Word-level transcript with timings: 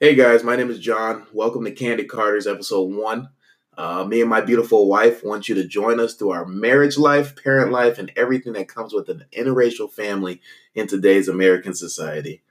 Hey 0.00 0.14
guys, 0.14 0.44
my 0.44 0.54
name 0.54 0.70
is 0.70 0.78
John. 0.78 1.26
Welcome 1.32 1.64
to 1.64 1.72
Candid 1.72 2.06
Carters, 2.06 2.46
episode 2.46 2.94
one. 2.94 3.30
Uh, 3.76 4.04
me 4.04 4.20
and 4.20 4.30
my 4.30 4.40
beautiful 4.40 4.86
wife 4.86 5.24
want 5.24 5.48
you 5.48 5.56
to 5.56 5.66
join 5.66 5.98
us 5.98 6.14
through 6.14 6.30
our 6.30 6.46
marriage 6.46 6.96
life, 6.96 7.34
parent 7.42 7.72
life, 7.72 7.98
and 7.98 8.12
everything 8.14 8.52
that 8.52 8.68
comes 8.68 8.92
with 8.92 9.08
an 9.08 9.24
interracial 9.32 9.90
family 9.90 10.40
in 10.72 10.86
today's 10.86 11.26
American 11.26 11.74
society. 11.74 12.44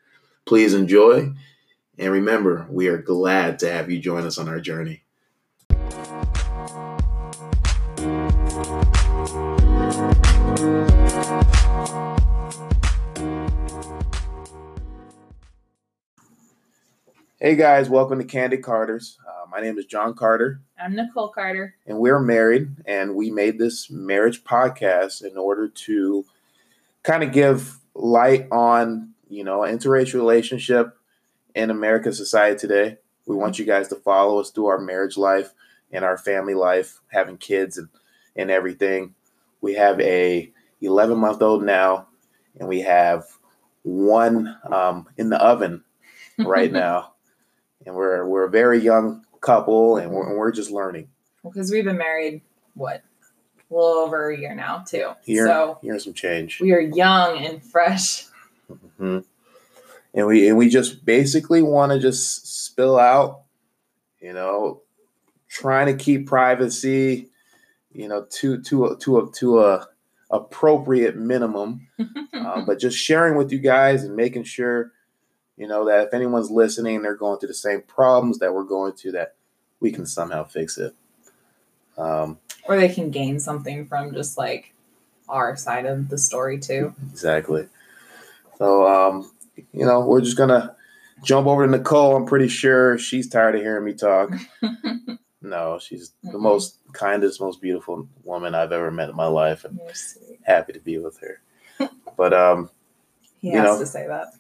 Please 0.46 0.73
enjoy, 0.73 1.31
and 1.97 2.12
remember, 2.12 2.67
we 2.69 2.89
are 2.89 2.97
glad 2.97 3.59
to 3.59 3.71
have 3.71 3.89
you 3.89 3.97
join 3.97 4.25
us 4.25 4.37
on 4.37 4.49
our 4.49 4.59
journey. 4.59 5.05
Hey 17.40 17.55
guys, 17.55 17.88
welcome 17.90 18.17
to 18.17 18.25
Candid 18.25 18.63
Carters. 18.63 19.17
Uh, 19.27 19.45
my 19.52 19.59
name 19.61 19.77
is 19.77 19.85
John 19.85 20.16
Carter, 20.16 20.61
I'm 20.80 20.95
Nicole 20.95 21.30
Carter. 21.30 21.75
and 21.85 21.99
we're 21.99 22.20
married. 22.20 22.70
And 22.85 23.16
we 23.16 23.30
made 23.30 23.59
this 23.59 23.91
marriage 23.91 24.44
podcast 24.44 25.23
in 25.23 25.38
order 25.38 25.67
to 25.67 26.25
kind 27.03 27.23
of 27.23 27.31
give 27.31 27.77
light 27.94 28.47
on, 28.52 29.11
you 29.30 29.44
know, 29.44 29.59
interracial 29.59 30.16
relationship 30.16 30.97
in 31.53 31.70
American 31.70 32.13
society 32.13 32.58
today. 32.58 32.97
We 33.27 33.35
want 33.35 33.59
you 33.59 33.66
guys 33.66 33.88
to 33.89 33.95
follow 33.95 34.39
us 34.39 34.49
through 34.49 34.67
our 34.67 34.80
marriage 34.80 35.16
life 35.17 35.53
and 35.91 36.03
our 36.03 36.17
family 36.17 36.55
life, 36.55 37.02
having 37.11 37.38
kids 37.38 37.77
and, 37.77 37.89
and 38.35 38.49
everything. 38.49 39.13
We 39.61 39.75
have 39.75 39.99
a 40.02 40.52
11 40.81 41.17
month 41.19 41.41
old 41.44 41.63
now, 41.63 42.08
and 42.59 42.67
we 42.67 42.81
have 42.81 43.25
one 43.83 44.58
um, 44.72 45.08
in 45.17 45.30
the 45.30 45.38
oven 45.39 45.83
right 46.39 46.72
now. 46.72 47.13
And 47.87 47.95
we're 47.95 48.25
we're 48.27 48.43
a 48.43 48.49
very 48.49 48.79
young 48.81 49.23
couple, 49.39 49.95
and 49.95 50.11
we're, 50.11 50.27
and 50.27 50.38
we're 50.38 50.52
just 50.52 50.71
learning. 50.71 51.07
Because 51.41 51.71
we've 51.71 51.85
been 51.85 51.97
married, 51.97 52.41
what, 52.73 53.02
a 53.71 53.73
little 53.73 53.99
over 54.03 54.29
a 54.29 54.38
year 54.38 54.53
now, 54.53 54.79
too. 54.85 55.11
Here, 55.23 55.45
So 55.47 55.79
here's 55.81 56.03
some 56.03 56.13
change. 56.13 56.59
we 56.59 56.73
are 56.73 56.81
young 56.81 57.38
and 57.38 57.63
fresh. 57.63 58.25
Mhm. 58.99 59.23
And 60.13 60.27
we 60.27 60.49
and 60.49 60.57
we 60.57 60.67
just 60.67 61.05
basically 61.05 61.61
want 61.61 61.94
to 61.94 61.99
just 61.99 62.66
spill 62.66 62.99
out, 62.99 63.44
you 64.19 64.33
know, 64.33 64.81
trying 65.47 65.85
to 65.88 65.94
keep 66.03 66.27
privacy, 66.27 67.29
you 67.94 68.09
know, 68.09 68.25
to 68.31 68.61
to 68.63 68.85
a, 68.88 68.97
to 68.97 69.19
a 69.19 69.31
to 69.31 69.59
a 69.61 69.88
appropriate 70.29 71.16
minimum, 71.16 71.88
uh, 72.33 72.61
but 72.66 72.79
just 72.79 72.97
sharing 72.97 73.38
with 73.38 73.49
you 73.53 73.59
guys 73.59 74.03
and 74.03 74.13
making 74.17 74.44
sure, 74.44 74.91
you 75.58 75.67
know, 75.67 75.86
that 75.86 76.08
if 76.08 76.13
anyone's 76.13 76.52
listening, 76.52 77.02
they're 77.02 77.16
going 77.16 77.39
through 77.39 77.47
the 77.47 77.53
same 77.53 77.81
problems 77.81 78.39
that 78.39 78.53
we're 78.53 78.63
going 78.63 78.94
through, 78.94 79.13
that 79.13 79.36
we 79.80 79.91
can 79.91 80.05
somehow 80.05 80.44
fix 80.44 80.77
it. 80.77 80.94
Um, 81.97 82.39
or 82.67 82.77
they 82.77 82.89
can 82.89 83.09
gain 83.09 83.39
something 83.39 83.85
from 83.88 84.13
just 84.13 84.38
like 84.38 84.73
our 85.28 85.55
side 85.55 85.85
of 85.85 86.09
the 86.09 86.17
story, 86.17 86.59
too. 86.59 86.94
Exactly. 87.11 87.67
So, 88.58 88.88
um, 88.88 89.31
you 89.73 89.85
know, 89.85 90.02
we're 90.02 90.22
just 90.22 90.38
gonna 90.38 90.75
jump 91.23 91.47
over 91.47 91.66
to 91.66 91.72
Nicole. 91.72 92.16
I'm 92.16 92.25
pretty 92.25 92.47
sure 92.47 92.97
she's 92.97 93.28
tired 93.28 93.55
of 93.55 93.61
hearing 93.61 93.85
me 93.85 93.94
talk. 93.94 94.31
No, 95.39 95.78
she's 95.78 96.13
the 96.23 96.31
Mhm. 96.31 96.41
most 96.41 96.80
kindest, 96.94 97.39
most 97.39 97.61
beautiful 97.61 98.09
woman 98.23 98.55
I've 98.55 98.72
ever 98.72 98.89
met 98.89 99.09
in 99.09 99.16
my 99.16 99.28
life, 99.28 99.66
and 99.66 99.80
happy 100.41 100.73
to 100.73 100.80
be 100.80 100.97
with 100.97 101.19
her. 101.19 101.39
But 102.17 102.33
um, 102.33 102.72
He 103.39 103.50
You 103.50 103.59
has 103.59 103.75
know. 103.75 103.80
to 103.80 103.85
say 103.85 104.08
that. 104.08 104.33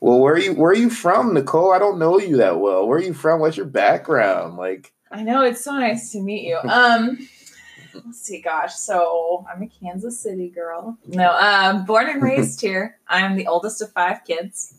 Well, 0.00 0.18
where 0.18 0.34
are 0.34 0.38
you? 0.38 0.54
Where 0.54 0.72
are 0.72 0.76
you 0.76 0.90
from, 0.90 1.34
Nicole? 1.34 1.72
I 1.72 1.78
don't 1.78 1.98
know 1.98 2.18
you 2.18 2.38
that 2.38 2.58
well. 2.58 2.86
Where 2.86 2.98
are 2.98 3.02
you 3.02 3.12
from? 3.14 3.40
What's 3.40 3.58
your 3.58 3.66
background? 3.66 4.56
Like, 4.56 4.92
I 5.10 5.22
know 5.22 5.42
it's 5.42 5.62
so 5.62 5.72
nice 5.72 6.10
to 6.12 6.22
meet 6.22 6.46
you. 6.46 6.58
Um, 6.58 7.28
let's 7.94 8.22
see, 8.22 8.40
gosh. 8.40 8.74
So 8.74 9.46
I'm 9.52 9.62
a 9.62 9.68
Kansas 9.68 10.18
City 10.18 10.48
girl. 10.48 10.98
No, 11.06 11.28
uh, 11.30 11.84
born 11.84 12.08
and 12.08 12.22
raised 12.22 12.60
here. 12.62 12.98
I'm 13.08 13.36
the 13.36 13.46
oldest 13.46 13.82
of 13.82 13.92
five 13.92 14.24
kids. 14.24 14.74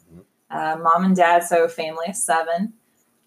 Uh, 0.50 0.78
mom 0.82 1.06
and 1.06 1.16
dad, 1.16 1.44
so 1.44 1.68
family 1.68 2.08
of 2.10 2.16
seven. 2.16 2.74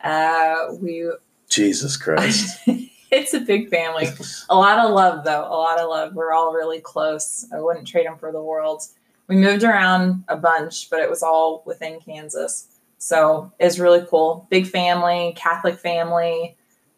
Uh, 0.03 0.75
we 0.81 1.10
Jesus 1.49 1.97
Christ. 1.97 2.59
it's 3.10 3.34
a 3.34 3.41
big 3.41 3.71
family. 3.71 4.09
A 4.50 4.56
lot 4.56 4.81
of 4.81 4.91
love, 4.91 5.25
though. 5.25 5.47
A 5.47 5.56
lot 5.56 5.78
of 5.78 5.88
love. 5.88 6.15
We're 6.15 6.33
all 6.33 6.53
really 6.53 6.81
close. 6.81 7.47
I 7.54 7.60
wouldn't 7.60 7.87
trade 7.87 8.06
them 8.06 8.19
for 8.19 8.33
the 8.33 8.43
world. 8.43 8.83
We 9.28 9.36
moved 9.36 9.64
around 9.64 10.24
a 10.28 10.36
bunch, 10.36 10.90
but 10.90 11.00
it 11.00 11.10
was 11.10 11.22
all 11.22 11.62
within 11.66 12.00
Kansas. 12.00 12.68
So 12.98 13.52
it's 13.58 13.78
really 13.78 14.06
cool. 14.08 14.46
Big 14.50 14.66
family, 14.66 15.34
Catholic 15.36 15.78
family. 15.78 16.56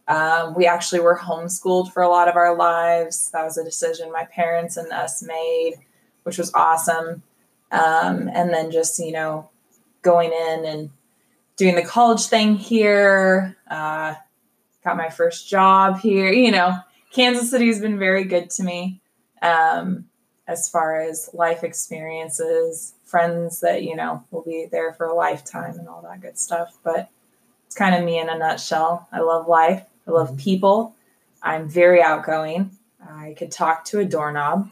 Um, 0.09 0.55
we 0.55 0.67
actually 0.67 1.01
were 1.01 1.19
homeschooled 1.19 1.93
for 1.93 2.03
a 2.03 2.09
lot 2.09 2.29
of 2.29 2.37
our 2.37 2.57
lives. 2.57 3.31
That 3.33 3.45
was 3.45 3.59
a 3.59 3.65
decision 3.65 4.13
my 4.13 4.25
parents 4.27 4.77
and 4.77 4.93
us 4.93 5.23
made, 5.23 5.75
which 6.23 6.39
was 6.39 6.53
awesome. 6.55 7.23
Um, 7.73 8.31
and 8.33 8.51
then 8.51 8.71
just, 8.71 8.99
you 8.99 9.13
know, 9.13 9.51
going 10.03 10.33
in 10.33 10.65
and 10.65 10.91
doing 11.57 11.75
the 11.75 11.83
college 11.83 12.27
thing 12.27 12.55
here, 12.55 13.57
uh, 13.69 14.15
got 14.85 14.97
my 14.97 15.09
first 15.09 15.49
job 15.49 15.99
here. 15.99 16.31
You 16.31 16.53
know, 16.53 16.79
Kansas 17.13 17.51
City 17.51 17.67
has 17.67 17.81
been 17.81 17.99
very 17.99 18.25
good 18.25 18.51
to 18.51 18.63
me 18.63 19.01
um, 19.43 20.05
as 20.49 20.69
far 20.69 21.01
as 21.01 21.31
life 21.33 21.65
experiences, 21.65 22.95
friends 23.05 23.61
that, 23.61 23.83
you 23.83 23.97
know, 23.97 24.23
will 24.31 24.43
be 24.43 24.67
there 24.71 24.93
for 24.93 25.07
a 25.07 25.15
lifetime 25.15 25.79
and 25.79 25.89
all 25.89 26.03
that 26.03 26.21
good 26.21 26.39
stuff. 26.39 26.79
But 26.85 27.09
it's 27.67 27.75
kind 27.77 27.95
of 27.95 28.05
me 28.05 28.19
in 28.19 28.29
a 28.29 28.39
nutshell. 28.39 29.09
I 29.13 29.21
love 29.21 29.49
life, 29.49 29.83
I 30.07 30.11
love 30.13 30.37
people. 30.37 30.95
I'm 31.43 31.69
very 31.69 32.03
outgoing. 32.03 32.71
I 33.09 33.35
could 33.39 33.53
talk 33.53 33.85
to 33.87 34.01
a 34.01 34.05
doorknob 34.05 34.69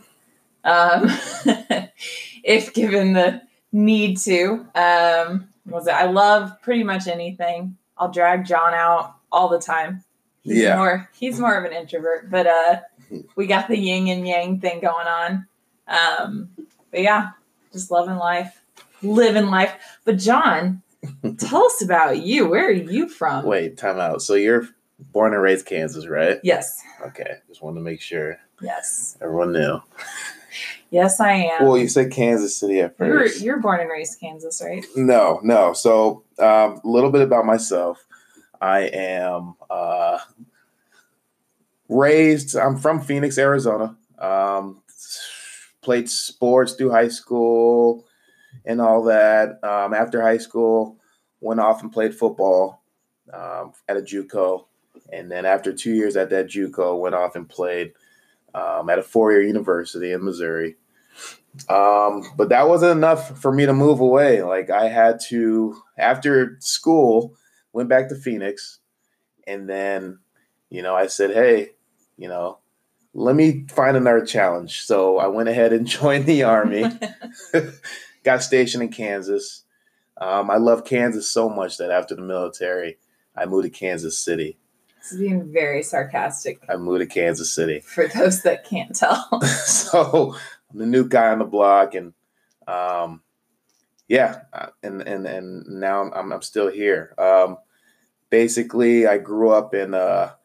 um, 0.64 1.08
if 2.44 2.72
given 2.74 3.12
the 3.12 3.42
need 3.72 4.16
to. 4.18 4.66
Um, 4.74 5.48
was 5.66 5.86
it? 5.86 5.92
I 5.94 6.06
love 6.06 6.60
pretty 6.62 6.82
much 6.84 7.06
anything. 7.06 7.76
I'll 7.96 8.10
drag 8.10 8.44
John 8.44 8.74
out 8.74 9.14
all 9.30 9.48
the 9.48 9.58
time. 9.60 10.02
He's 10.42 10.58
Yeah. 10.58 10.76
more 10.76 11.10
he's 11.14 11.38
more 11.40 11.56
of 11.56 11.64
an 11.64 11.72
introvert, 11.72 12.30
but 12.30 12.46
uh 12.46 12.80
we 13.36 13.46
got 13.46 13.68
the 13.68 13.78
yin 13.78 14.08
and 14.08 14.26
yang 14.26 14.60
thing 14.60 14.80
going 14.80 15.06
on. 15.06 15.46
Um 15.88 16.48
but 16.90 17.00
yeah, 17.00 17.30
just 17.72 17.90
loving 17.90 18.16
life, 18.16 18.60
living 19.02 19.46
life. 19.46 19.74
But 20.04 20.18
John, 20.18 20.82
tell 21.38 21.64
us 21.64 21.82
about 21.82 22.22
you. 22.22 22.48
Where 22.48 22.66
are 22.68 22.70
you 22.70 23.08
from? 23.08 23.44
Wait, 23.44 23.76
time 23.76 23.98
out. 23.98 24.22
So 24.22 24.34
you're 24.34 24.68
born 25.12 25.34
and 25.34 25.42
raised 25.42 25.66
Kansas, 25.66 26.06
right? 26.06 26.38
Yes. 26.44 26.80
Okay, 27.06 27.38
just 27.48 27.62
wanted 27.62 27.80
to 27.80 27.84
make 27.84 28.00
sure 28.00 28.38
Yes. 28.62 29.18
everyone 29.20 29.52
knew. 29.52 29.80
Yes, 30.90 31.18
I 31.18 31.32
am. 31.32 31.64
Well, 31.66 31.76
you 31.76 31.88
said 31.88 32.12
Kansas 32.12 32.56
City 32.56 32.80
at 32.80 32.96
first. 32.96 33.40
you're 33.42 33.58
born 33.58 33.80
and 33.80 33.90
raised 33.90 34.20
Kansas, 34.20 34.62
right? 34.64 34.86
No, 34.94 35.40
no. 35.42 35.72
So 35.72 36.22
um, 36.38 36.80
a 36.84 36.88
little 36.88 37.10
bit 37.10 37.22
about 37.22 37.44
myself. 37.44 38.06
I 38.60 38.82
am 38.82 39.56
uh, 39.68 40.18
raised. 41.88 42.56
I'm 42.56 42.76
from 42.78 43.00
Phoenix, 43.00 43.36
Arizona. 43.38 43.96
Played 45.84 46.08
sports 46.08 46.72
through 46.72 46.92
high 46.92 47.08
school 47.08 48.06
and 48.64 48.80
all 48.80 49.02
that. 49.04 49.62
Um, 49.62 49.92
after 49.92 50.22
high 50.22 50.38
school, 50.38 50.96
went 51.40 51.60
off 51.60 51.82
and 51.82 51.92
played 51.92 52.14
football 52.14 52.82
um, 53.30 53.72
at 53.86 53.98
a 53.98 54.00
JUCO, 54.00 54.64
and 55.12 55.30
then 55.30 55.44
after 55.44 55.74
two 55.74 55.92
years 55.92 56.16
at 56.16 56.30
that 56.30 56.46
JUCO, 56.46 56.98
went 56.98 57.14
off 57.14 57.36
and 57.36 57.46
played 57.46 57.92
um, 58.54 58.88
at 58.88 58.98
a 58.98 59.02
four-year 59.02 59.42
university 59.42 60.12
in 60.12 60.24
Missouri. 60.24 60.76
Um, 61.68 62.24
but 62.36 62.48
that 62.48 62.66
wasn't 62.66 62.92
enough 62.92 63.38
for 63.38 63.52
me 63.52 63.66
to 63.66 63.74
move 63.74 64.00
away. 64.00 64.42
Like 64.42 64.70
I 64.70 64.88
had 64.88 65.20
to 65.28 65.76
after 65.98 66.56
school, 66.60 67.36
went 67.74 67.90
back 67.90 68.08
to 68.08 68.14
Phoenix, 68.14 68.78
and 69.46 69.68
then, 69.68 70.20
you 70.70 70.80
know, 70.80 70.94
I 70.94 71.08
said, 71.08 71.32
hey, 71.32 71.72
you 72.16 72.28
know, 72.28 72.58
let 73.14 73.36
me 73.36 73.64
find 73.68 73.96
another 73.96 74.26
challenge. 74.26 74.82
So 74.82 75.18
I 75.18 75.28
went 75.28 75.48
ahead 75.48 75.72
and 75.72 75.86
joined 75.86 76.26
the 76.26 76.42
army. 76.42 76.84
Got 78.24 78.42
stationed 78.42 78.82
in 78.82 78.90
Kansas. 78.90 79.62
Um, 80.20 80.50
I 80.50 80.56
love 80.56 80.84
Kansas 80.84 81.28
so 81.28 81.48
much 81.48 81.78
that 81.78 81.90
after 81.90 82.14
the 82.14 82.22
military, 82.22 82.98
I 83.36 83.46
moved 83.46 83.64
to 83.64 83.70
Kansas 83.70 84.18
City. 84.18 84.58
It's 84.98 85.14
being 85.14 85.52
very 85.52 85.82
sarcastic 85.82 86.60
I 86.68 86.76
moved 86.76 87.00
to 87.00 87.06
Kansas 87.06 87.52
City. 87.52 87.80
for 87.80 88.08
those 88.08 88.42
that 88.42 88.64
can't 88.64 88.94
tell. 88.94 89.42
so 89.66 90.34
I'm 90.70 90.78
the 90.78 90.86
new 90.86 91.06
guy 91.06 91.28
on 91.28 91.40
the 91.40 91.44
block, 91.44 91.94
and 91.94 92.14
um, 92.66 93.20
yeah, 94.08 94.42
uh, 94.52 94.68
and 94.82 95.02
and 95.02 95.26
and 95.26 95.66
now 95.66 96.10
I'm 96.10 96.32
I'm 96.32 96.42
still 96.42 96.68
here. 96.68 97.14
Um, 97.18 97.58
basically, 98.30 99.06
I 99.06 99.18
grew 99.18 99.50
up 99.50 99.74
in 99.74 99.92
a, 99.92 100.36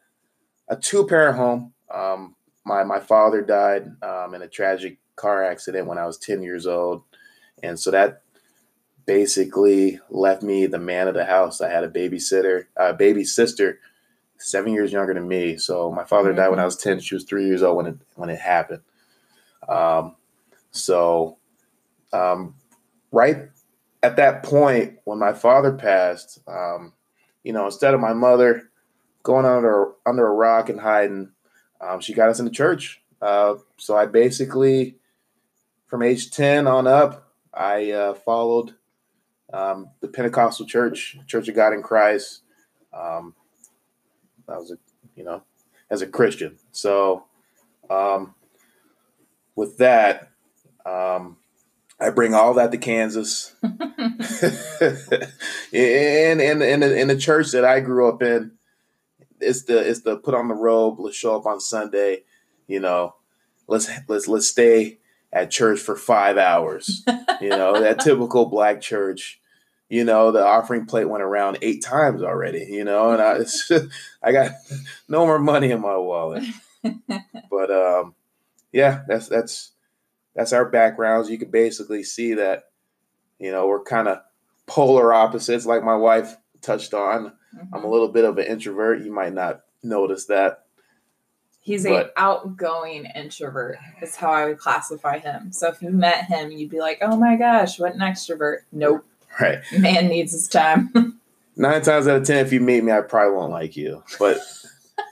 a 0.68 0.76
two 0.76 1.06
parent 1.06 1.38
home. 1.38 1.72
Um, 1.90 2.36
my 2.70 2.84
my 2.84 3.00
father 3.00 3.42
died 3.42 3.90
um, 4.02 4.34
in 4.34 4.42
a 4.42 4.48
tragic 4.48 4.98
car 5.16 5.42
accident 5.42 5.88
when 5.88 5.98
I 5.98 6.06
was 6.06 6.16
ten 6.16 6.40
years 6.40 6.68
old, 6.68 7.02
and 7.64 7.78
so 7.78 7.90
that 7.90 8.22
basically 9.06 9.98
left 10.08 10.44
me 10.44 10.66
the 10.66 10.78
man 10.78 11.08
of 11.08 11.14
the 11.14 11.24
house. 11.24 11.60
I 11.60 11.68
had 11.68 11.82
a 11.82 11.88
babysitter, 11.88 12.66
a 12.76 12.94
baby 12.94 13.24
sister, 13.24 13.80
seven 14.38 14.72
years 14.72 14.92
younger 14.92 15.12
than 15.12 15.26
me. 15.26 15.56
So 15.56 15.90
my 15.90 16.04
father 16.04 16.32
died 16.32 16.50
when 16.50 16.60
I 16.60 16.64
was 16.64 16.76
ten. 16.76 17.00
She 17.00 17.16
was 17.16 17.24
three 17.24 17.46
years 17.46 17.62
old 17.64 17.76
when 17.76 17.86
it 17.86 17.98
when 18.14 18.30
it 18.30 18.38
happened. 18.38 18.82
Um, 19.68 20.14
so 20.70 21.38
um, 22.12 22.54
right 23.10 23.48
at 24.02 24.16
that 24.16 24.44
point 24.44 24.98
when 25.04 25.18
my 25.18 25.32
father 25.32 25.72
passed, 25.72 26.38
um, 26.46 26.92
you 27.42 27.52
know, 27.52 27.66
instead 27.66 27.94
of 27.94 28.00
my 28.00 28.12
mother 28.12 28.70
going 29.24 29.44
under 29.44 29.88
under 30.06 30.24
a 30.24 30.32
rock 30.32 30.68
and 30.68 30.80
hiding, 30.80 31.30
um, 31.80 32.00
she 32.00 32.14
got 32.14 32.28
us 32.28 32.38
into 32.38 32.52
church. 32.52 33.00
Uh, 33.20 33.56
so 33.76 33.96
I 33.96 34.06
basically, 34.06 34.96
from 35.86 36.02
age 36.02 36.30
ten 36.30 36.66
on 36.66 36.86
up, 36.86 37.32
I 37.52 37.90
uh, 37.90 38.14
followed 38.14 38.74
um, 39.52 39.90
the 40.00 40.08
Pentecostal 40.08 40.66
Church, 40.66 41.18
Church 41.26 41.48
of 41.48 41.54
God 41.54 41.72
in 41.72 41.82
Christ. 41.82 42.42
Um, 42.92 43.34
I 44.48 44.56
was 44.56 44.70
a, 44.70 44.78
you 45.16 45.24
know, 45.24 45.42
as 45.90 46.02
a 46.02 46.06
Christian. 46.06 46.58
So, 46.72 47.24
um, 47.88 48.34
with 49.54 49.78
that, 49.78 50.30
um, 50.86 51.36
I 52.00 52.10
bring 52.10 52.34
all 52.34 52.54
that 52.54 52.72
to 52.72 52.78
Kansas, 52.78 53.54
in 55.72 56.40
in 56.40 56.62
in 56.62 56.80
the, 56.80 56.98
in 56.98 57.08
the 57.08 57.18
church 57.18 57.52
that 57.52 57.64
I 57.64 57.80
grew 57.80 58.08
up 58.08 58.22
in. 58.22 58.52
It's 59.40 59.64
the 59.64 59.78
it's 59.78 60.00
the 60.00 60.16
put 60.16 60.34
on 60.34 60.48
the 60.48 60.54
robe. 60.54 61.00
Let's 61.00 61.16
show 61.16 61.36
up 61.36 61.46
on 61.46 61.60
Sunday. 61.60 62.24
You 62.66 62.80
know, 62.80 63.14
let's 63.66 63.90
let's 64.08 64.28
let's 64.28 64.48
stay 64.48 64.98
at 65.32 65.50
church 65.50 65.80
for 65.80 65.96
five 65.96 66.38
hours. 66.38 67.04
You 67.40 67.48
know, 67.48 67.80
that 67.80 68.00
typical 68.00 68.44
black 68.44 68.82
church 68.82 69.40
you 69.90 70.04
know 70.04 70.30
the 70.30 70.42
offering 70.42 70.86
plate 70.86 71.08
went 71.08 71.22
around 71.22 71.58
eight 71.60 71.82
times 71.82 72.22
already 72.22 72.66
you 72.70 72.84
know 72.84 73.10
and 73.10 73.20
i 73.20 73.38
i 74.22 74.32
got 74.32 74.52
no 75.08 75.26
more 75.26 75.38
money 75.38 75.70
in 75.70 75.80
my 75.82 75.96
wallet 75.96 76.44
but 77.50 77.70
um 77.70 78.14
yeah 78.72 79.02
that's 79.06 79.28
that's 79.28 79.72
that's 80.34 80.54
our 80.54 80.64
backgrounds 80.64 81.28
you 81.28 81.36
can 81.36 81.50
basically 81.50 82.02
see 82.02 82.34
that 82.34 82.64
you 83.38 83.50
know 83.52 83.66
we're 83.66 83.82
kind 83.82 84.08
of 84.08 84.20
polar 84.66 85.12
opposites 85.12 85.66
like 85.66 85.82
my 85.82 85.96
wife 85.96 86.36
touched 86.62 86.94
on 86.94 87.32
mm-hmm. 87.54 87.74
i'm 87.74 87.84
a 87.84 87.90
little 87.90 88.08
bit 88.08 88.24
of 88.24 88.38
an 88.38 88.46
introvert 88.46 89.02
you 89.02 89.12
might 89.12 89.32
not 89.32 89.62
notice 89.82 90.26
that 90.26 90.64
He's 91.62 91.84
but, 91.84 92.06
a 92.06 92.20
outgoing 92.20 93.04
introvert. 93.14 93.78
Is 94.00 94.16
how 94.16 94.32
I 94.32 94.46
would 94.46 94.58
classify 94.58 95.18
him. 95.18 95.52
So 95.52 95.68
if 95.68 95.82
you 95.82 95.90
met 95.90 96.24
him, 96.24 96.50
you'd 96.50 96.70
be 96.70 96.80
like, 96.80 96.98
"Oh 97.02 97.16
my 97.16 97.36
gosh, 97.36 97.78
what 97.78 97.94
an 97.94 98.00
extrovert!" 98.00 98.60
Nope. 98.72 99.04
Right. 99.38 99.60
Man 99.78 100.08
needs 100.08 100.32
his 100.32 100.48
time. 100.48 101.20
Nine 101.56 101.82
times 101.82 102.08
out 102.08 102.16
of 102.16 102.26
ten, 102.26 102.44
if 102.44 102.52
you 102.52 102.60
meet 102.60 102.82
me, 102.82 102.92
I 102.92 103.02
probably 103.02 103.36
won't 103.36 103.52
like 103.52 103.76
you. 103.76 104.02
But 104.18 104.38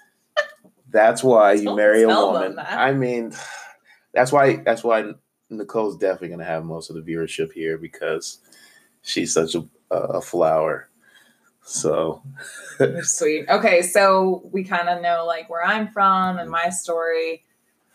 that's 0.91 1.23
why 1.23 1.53
you 1.53 1.77
marry 1.77 2.03
a 2.03 2.09
woman. 2.09 2.59
I 2.59 2.93
mean, 2.93 3.35
that's 4.15 4.33
why 4.33 4.57
that's 4.57 4.83
why 4.83 5.13
Nicole's 5.51 5.99
definitely 5.99 6.31
gonna 6.31 6.45
have 6.45 6.65
most 6.65 6.89
of 6.89 6.97
the 6.97 7.03
viewership 7.03 7.53
here 7.53 7.77
because 7.77 8.39
she's 9.03 9.35
such 9.35 9.55
a, 9.55 9.65
a 9.91 10.23
flower. 10.23 10.88
So 11.69 12.23
sweet. 13.03 13.47
Okay, 13.49 13.83
so 13.83 14.43
we 14.53 14.65
kind 14.65 14.89
of 14.89 15.03
know 15.03 15.25
like 15.27 15.51
where 15.51 15.63
I'm 15.63 15.89
from 15.89 16.39
and 16.39 16.51
my 16.51 16.71
story. 16.71 17.45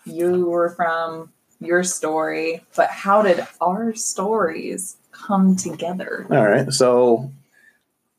You 0.05 0.45
were 0.45 0.69
from 0.69 1.31
your 1.59 1.83
story, 1.83 2.63
but 2.75 2.89
how 2.89 3.23
did 3.23 3.45
our 3.59 3.95
stories 3.95 4.97
come 5.11 5.55
together? 5.55 6.27
All 6.29 6.45
right. 6.45 6.71
So 6.71 7.31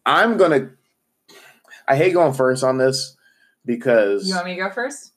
I'm 0.04 0.36
going 0.38 0.50
to, 0.50 1.36
I 1.86 1.96
hate 1.96 2.14
going 2.14 2.34
first 2.34 2.64
on 2.64 2.78
this 2.78 3.16
because. 3.64 4.26
You 4.26 4.34
want 4.34 4.46
me 4.46 4.54
to 4.56 4.62
go 4.62 4.70
first? 4.70 5.12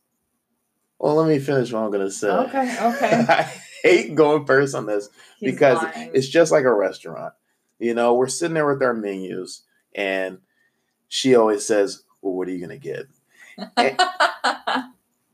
Well, 0.99 1.15
let 1.15 1.27
me 1.27 1.39
finish 1.39 1.71
what 1.71 1.83
I'm 1.83 1.91
going 1.91 2.05
to 2.05 2.11
say. 2.11 2.29
Okay. 2.29 2.77
Okay. 2.79 3.25
I 3.29 3.51
hate 3.81 4.13
going 4.13 4.45
first 4.45 4.75
on 4.75 4.85
this 4.85 5.09
He's 5.39 5.53
because 5.53 5.81
lying. 5.81 6.11
it's 6.13 6.27
just 6.27 6.51
like 6.51 6.65
a 6.65 6.73
restaurant. 6.73 7.33
You 7.79 7.95
know, 7.95 8.13
we're 8.13 8.27
sitting 8.27 8.53
there 8.53 8.67
with 8.67 8.83
our 8.83 8.93
menus 8.93 9.63
and 9.97 10.37
she 11.09 11.35
always 11.35 11.65
says, 11.65 12.03
Well, 12.21 12.33
what 12.33 12.47
are 12.47 12.51
you 12.51 12.65
going 12.65 12.79
to 12.79 12.87
get? 12.87 13.07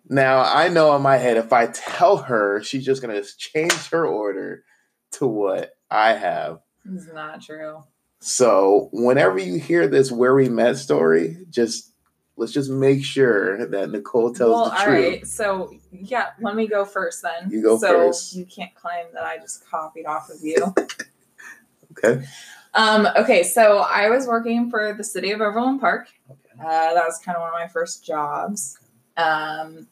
now, 0.09 0.41
I 0.41 0.69
know 0.69 0.95
in 0.95 1.01
my 1.01 1.17
head, 1.17 1.37
if 1.37 1.51
I 1.51 1.67
tell 1.67 2.17
her, 2.17 2.63
she's 2.63 2.85
just 2.85 3.01
going 3.01 3.21
to 3.21 3.37
change 3.37 3.89
her 3.89 4.07
order 4.07 4.63
to 5.11 5.27
what 5.27 5.75
I 5.91 6.13
have. 6.13 6.61
It's 6.91 7.11
not 7.13 7.41
true. 7.41 7.83
So 8.19 8.89
whenever 8.93 9.37
you 9.37 9.59
hear 9.59 9.87
this 9.87 10.11
where 10.11 10.33
we 10.33 10.47
met 10.47 10.77
story, 10.77 11.45
just 11.49 11.91
let's 12.37 12.53
just 12.53 12.69
make 12.69 13.03
sure 13.03 13.67
that 13.67 13.91
Nicole 13.91 14.33
tells 14.33 14.51
well, 14.51 14.65
the 14.65 14.71
truth. 14.71 14.87
Well, 14.87 14.95
all 14.95 15.11
right. 15.11 15.27
So 15.27 15.73
yeah, 15.91 16.27
let 16.39 16.55
me 16.55 16.67
go 16.67 16.85
first 16.85 17.21
then. 17.21 17.51
You 17.51 17.61
go 17.61 17.77
so 17.77 17.87
first. 17.87 18.33
You 18.33 18.45
can't 18.45 18.73
claim 18.75 19.07
that 19.13 19.25
I 19.25 19.37
just 19.39 19.69
copied 19.69 20.05
off 20.05 20.29
of 20.29 20.37
you. 20.41 20.73
okay. 21.91 22.25
Um, 22.75 23.07
okay, 23.15 23.43
so 23.43 23.79
I 23.79 24.09
was 24.09 24.27
working 24.27 24.69
for 24.69 24.93
the 24.93 25.03
city 25.03 25.31
of 25.31 25.41
Overland 25.41 25.79
Park. 25.79 26.09
Okay. 26.29 26.39
Uh, 26.59 26.93
that 26.93 27.05
was 27.05 27.19
kind 27.19 27.35
of 27.35 27.41
one 27.41 27.49
of 27.49 27.59
my 27.59 27.67
first 27.67 28.05
jobs. 28.05 28.79
Um, 29.15 29.87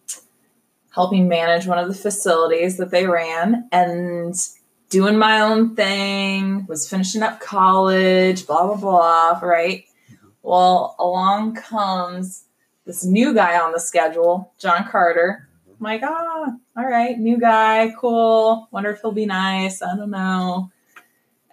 helping 0.94 1.28
manage 1.28 1.68
one 1.68 1.78
of 1.78 1.88
the 1.88 1.94
facilities 1.94 2.78
that 2.78 2.92
they 2.92 3.07
ran. 3.07 3.68
And 3.72 4.36
doing 4.89 5.18
my 5.18 5.39
own 5.39 5.75
thing, 5.75 6.66
was 6.68 6.89
finishing 6.89 7.24
up 7.24 7.39
college, 7.39 8.45
blah, 8.45 8.68
blah, 8.68 8.75
blah, 8.75 9.39
right? 9.48 9.86
Well, 10.44 10.95
along 11.00 11.56
comes 11.56 12.45
this 12.86 13.06
new 13.06 13.33
guy 13.33 13.60
on 13.60 13.72
the 13.72 13.80
schedule, 13.80 14.54
John 14.60 14.88
Carter. 14.89 15.48
I'm 15.69 15.75
like, 15.80 16.01
ah, 16.04 16.48
all 16.78 16.86
right, 16.86 17.18
new 17.18 17.39
guy, 17.39 17.94
cool. 17.98 18.68
Wonder 18.72 18.92
if 18.92 19.01
he'll 19.01 19.12
be 19.12 19.25
nice. 19.25 19.81
I 19.81 19.95
don't 19.95 20.10
know. 20.10 20.72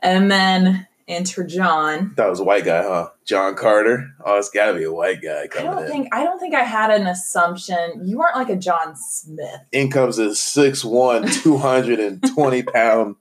And 0.03 0.31
then 0.31 0.87
enter 1.08 1.43
John. 1.43 2.12
That 2.16 2.28
was 2.28 2.38
a 2.38 2.44
white 2.44 2.64
guy, 2.64 2.82
huh? 2.82 3.10
John 3.25 3.56
Carter. 3.56 4.14
Oh, 4.25 4.37
it's 4.38 4.50
got 4.50 4.66
to 4.72 4.75
be 4.78 4.84
a 4.84 4.93
white 4.93 5.22
guy 5.22 5.49
I 5.56 5.62
don't 5.62 5.82
in. 5.82 5.88
think 5.88 6.14
I 6.14 6.22
don't 6.22 6.38
think 6.38 6.55
I 6.55 6.62
had 6.62 6.90
an 6.90 7.06
assumption. 7.06 8.02
You 8.05 8.19
weren't 8.19 8.37
like 8.37 8.50
a 8.50 8.56
John 8.56 8.94
Smith. 8.94 9.60
In 9.72 9.90
comes 9.90 10.19
a 10.19 10.28
6'1", 10.28 11.43
220 11.43 12.62
pound 12.62 13.16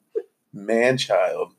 man 0.54 0.98
child. 0.98 1.54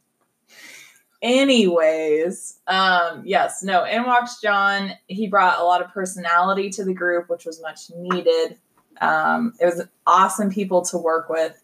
Anyways, 1.21 2.61
um, 2.69 3.23
yes, 3.25 3.63
no, 3.65 3.85
in 3.85 4.05
walks 4.05 4.41
John. 4.41 4.93
He 5.09 5.27
brought 5.27 5.59
a 5.59 5.65
lot 5.65 5.83
of 5.83 5.93
personality 5.93 6.71
to 6.71 6.85
the 6.85 6.95
group, 6.95 7.29
which 7.29 7.45
was 7.45 7.61
much 7.61 7.91
needed. 7.97 8.57
Um, 9.01 9.55
it 9.61 9.65
was 9.65 9.83
awesome 10.07 10.51
people 10.51 10.83
to 10.87 10.99
work 10.99 11.29
with, 11.29 11.61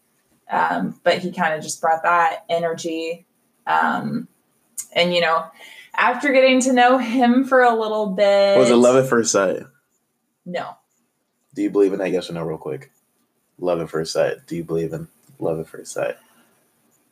um, 0.51 0.99
but 1.03 1.19
he 1.19 1.31
kind 1.31 1.53
of 1.53 1.61
just 1.63 1.79
brought 1.79 2.03
that 2.03 2.43
energy. 2.49 3.25
Um, 3.65 4.27
and 4.95 5.13
you 5.13 5.21
know, 5.21 5.45
after 5.95 6.31
getting 6.31 6.61
to 6.61 6.73
know 6.73 6.97
him 6.97 7.45
for 7.45 7.61
a 7.61 7.75
little 7.75 8.07
bit, 8.07 8.57
was 8.57 8.71
it 8.71 8.75
love 8.75 8.95
at 8.95 9.09
first 9.09 9.31
sight? 9.31 9.63
No. 10.45 10.77
Do 11.53 11.61
you 11.61 11.69
believe 11.69 11.93
in 11.93 11.99
that? 11.99 12.11
Yes 12.11 12.29
or 12.29 12.33
no, 12.33 12.43
real 12.43 12.57
quick. 12.57 12.91
Love 13.59 13.79
at 13.81 13.89
first 13.89 14.13
sight. 14.13 14.45
Do 14.47 14.55
you 14.55 14.63
believe 14.63 14.93
in 14.93 15.07
love 15.39 15.59
at 15.59 15.67
first 15.67 15.91
sight? 15.91 16.15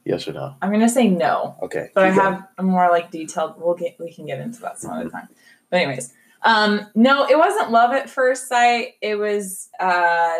Yes 0.05 0.27
or 0.27 0.33
no? 0.33 0.55
I'm 0.61 0.71
gonna 0.71 0.89
say 0.89 1.07
no. 1.07 1.55
Okay. 1.61 1.89
But 1.93 2.03
I 2.05 2.09
have 2.09 2.47
a 2.57 2.63
more 2.63 2.89
like 2.89 3.11
detailed. 3.11 3.55
We'll 3.57 3.75
get 3.75 3.97
we 3.99 4.11
can 4.11 4.25
get 4.25 4.39
into 4.39 4.59
that 4.61 4.79
some 4.79 4.91
other 4.91 5.09
time. 5.09 5.29
But 5.69 5.77
anyways, 5.77 6.13
um, 6.43 6.87
no, 6.93 7.25
it 7.25 7.37
wasn't 7.37 7.71
love 7.71 7.93
at 7.93 8.09
first 8.09 8.49
sight. 8.49 8.95
It 9.01 9.15
was 9.15 9.69
uh, 9.79 10.39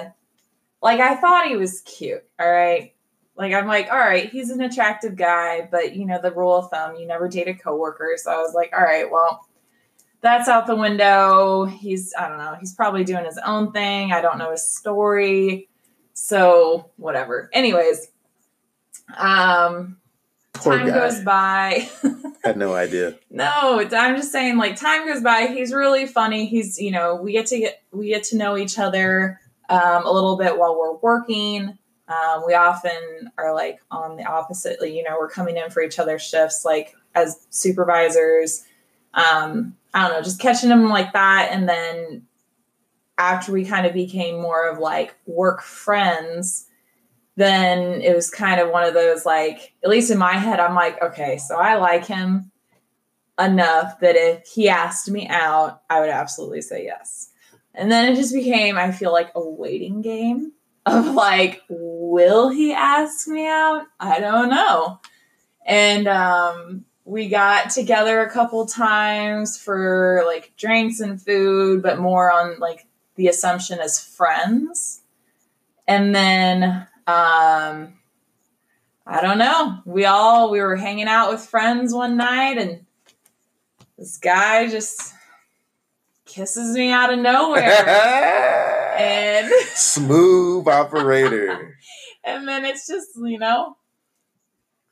like 0.82 1.00
I 1.00 1.16
thought 1.16 1.48
he 1.48 1.56
was 1.56 1.82
cute. 1.82 2.24
All 2.40 2.52
right. 2.52 2.94
Like 3.36 3.54
I'm 3.54 3.68
like, 3.68 3.90
all 3.92 3.98
right, 3.98 4.30
he's 4.30 4.52
an 4.52 4.62
attractive 4.62 5.16
guy, 5.16 5.68
but 5.72 5.96
you 5.96 6.06
know 6.06 6.20
the 6.22 6.32
rule 6.32 6.56
of 6.56 6.70
thumb, 6.70 6.96
you 6.96 7.08
never 7.08 7.28
date 7.28 7.48
a 7.48 7.54
coworker. 7.54 8.14
So 8.18 8.32
I 8.32 8.38
was 8.38 8.54
like, 8.54 8.72
all 8.78 8.84
right, 8.84 9.10
well, 9.12 9.48
that's 10.22 10.48
out 10.48 10.68
the 10.68 10.76
window. 10.76 11.66
He's 11.66 12.14
I 12.18 12.30
don't 12.30 12.38
know. 12.38 12.56
He's 12.60 12.74
probably 12.74 13.04
doing 13.04 13.26
his 13.26 13.40
own 13.46 13.72
thing. 13.72 14.12
I 14.12 14.22
don't 14.22 14.38
know 14.38 14.52
his 14.52 14.68
story. 14.68 15.68
So 16.14 16.92
whatever. 16.98 17.50
Anyways, 17.54 18.08
um, 19.18 19.98
Poor 20.54 20.78
time 20.78 20.88
guy. 20.88 20.94
goes 20.94 21.24
by. 21.24 21.90
I 22.04 22.32
had 22.44 22.58
no 22.58 22.74
idea. 22.74 23.18
No, 23.32 23.80
I'm 23.80 24.16
just 24.16 24.32
saying, 24.32 24.58
like 24.58 24.76
time 24.76 25.08
goes 25.08 25.22
by. 25.22 25.48
He's 25.48 25.74
really 25.74 26.06
funny. 26.06 26.46
He's, 26.46 26.80
you 26.80 26.92
know, 26.92 27.16
we 27.16 27.32
get 27.32 27.48
to 27.48 27.58
get 27.58 27.82
we 27.92 28.10
get 28.10 28.24
to 28.26 28.38
know 28.38 28.56
each 28.58 28.78
other 28.78 29.40
um, 29.70 30.06
a 30.06 30.12
little 30.12 30.38
bit 30.38 30.58
while 30.58 30.78
we're 30.80 30.94
working. 30.98 31.78
Um, 32.14 32.44
we 32.46 32.54
often 32.54 33.32
are 33.38 33.54
like 33.54 33.80
on 33.90 34.18
the 34.18 34.26
opposite. 34.26 34.78
You 34.82 35.04
know, 35.04 35.18
we're 35.20 35.30
coming 35.30 35.58
in 35.58 35.70
for 35.70 35.82
each 35.82 36.00
other's 36.00 36.22
shifts, 36.22 36.64
like 36.66 36.96
as 37.16 37.46
supervisors. 37.50 38.64
Um, 39.14 39.76
I 39.94 40.08
don't 40.08 40.18
know, 40.18 40.24
just 40.24 40.40
catching 40.40 40.70
them 40.70 40.90
like 40.90 41.14
that, 41.14 41.50
and 41.52 41.70
then 41.70 42.24
after 43.18 43.52
we 43.52 43.64
kind 43.64 43.86
of 43.86 43.94
became 43.94 44.42
more 44.42 44.68
of 44.68 44.80
like 44.80 45.16
work 45.28 45.62
friends 45.62 46.68
then 47.36 48.02
it 48.02 48.16
was 48.16 48.30
kind 48.30 48.62
of 48.62 48.70
one 48.70 48.84
of 48.84 48.94
those 48.94 49.26
like, 49.26 49.74
at 49.84 49.90
least 49.90 50.12
in 50.12 50.18
my 50.18 50.34
head, 50.34 50.60
I'm 50.60 50.76
like, 50.76 51.02
okay, 51.02 51.38
so 51.38 51.58
I 51.58 51.76
like 51.76 52.06
him 52.06 52.52
enough 53.40 54.00
that 54.02 54.16
if 54.16 54.46
he 54.46 54.70
asked 54.70 55.10
me 55.10 55.28
out, 55.28 55.82
I 55.90 56.00
would 56.00 56.10
absolutely 56.10 56.62
say 56.62 56.84
yes. 56.86 57.32
And 57.74 57.92
then 57.92 58.12
it 58.12 58.16
just 58.16 58.34
became, 58.34 58.78
I 58.78 58.92
feel 58.92 59.12
like, 59.12 59.32
a 59.34 59.42
waiting 59.42 60.02
game 60.02 60.52
of 60.86 61.14
like, 61.14 61.62
will 61.70 62.50
he 62.50 62.74
ask 62.74 63.28
me 63.28 63.48
out? 63.48 63.86
I 64.00 64.20
don't 64.20 64.50
know. 64.50 65.00
And 65.66 66.08
um, 66.08 66.86
we 67.06 67.30
got 67.30 67.70
together 67.70 68.22
a 68.22 68.30
couple 68.30 68.66
times 68.66 69.58
for 69.58 70.24
like 70.26 70.54
drinks 70.58 71.00
and 71.00 71.22
food, 71.22 71.82
but 71.82 72.00
more 72.00 72.32
on 72.32 72.60
like 72.60 72.86
the 73.16 73.28
assumption 73.28 73.80
as 73.80 74.04
friends. 74.04 75.02
And 75.88 76.14
then 76.14 76.88
um, 77.08 77.94
I 79.06 79.22
don't 79.22 79.38
know. 79.38 79.80
We 79.86 80.06
all 80.06 80.50
we 80.50 80.60
were 80.62 80.76
hanging 80.76 81.08
out 81.08 81.32
with 81.32 81.42
friends 81.42 81.94
one 81.94 82.18
night 82.18 82.58
and 82.58 82.86
this 83.98 84.18
guy 84.18 84.70
just 84.70 85.14
kisses 86.26 86.76
me 86.76 86.92
out 86.92 87.14
of 87.14 87.20
nowhere. 87.22 88.83
And 88.98 89.52
smooth 89.76 90.68
operator. 90.68 91.78
and 92.24 92.48
then 92.48 92.66
it's 92.66 92.88
just, 92.88 93.10
you 93.18 93.40
know, 93.40 93.76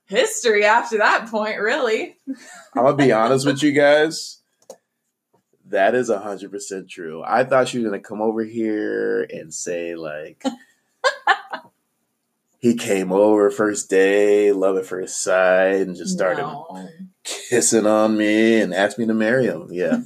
history 0.06 0.66
after 0.66 0.98
that 0.98 1.28
point, 1.30 1.60
really. 1.60 2.18
I'm 2.76 2.84
gonna 2.84 2.96
be 2.96 3.12
honest 3.12 3.46
with 3.46 3.64
you 3.64 3.72
guys. 3.72 4.38
That 5.68 5.96
is 5.96 6.10
hundred 6.12 6.52
percent 6.52 6.90
true. 6.90 7.24
I 7.26 7.46
thought 7.46 7.70
she 7.70 7.78
was 7.80 7.86
gonna 7.86 8.00
come 8.02 8.22
over 8.22 8.44
here 8.44 9.24
and 9.24 9.54
say 9.54 9.96
like 9.96 10.44
he 12.60 12.76
came 12.76 13.12
over 13.12 13.50
first 13.50 13.90
day, 13.90 14.52
love 14.52 14.78
at 14.78 14.86
first 14.86 15.24
sight, 15.24 15.88
and 15.88 15.96
just 15.96 16.14
started 16.14 16.42
No. 16.42 16.90
kissing 17.24 17.88
on 17.88 18.18
me 18.18 18.60
and 18.62 18.74
asked 18.74 19.00
me 19.00 19.06
to 19.08 19.14
marry 19.14 19.46
him. 19.46 19.70
Yeah. 19.72 20.02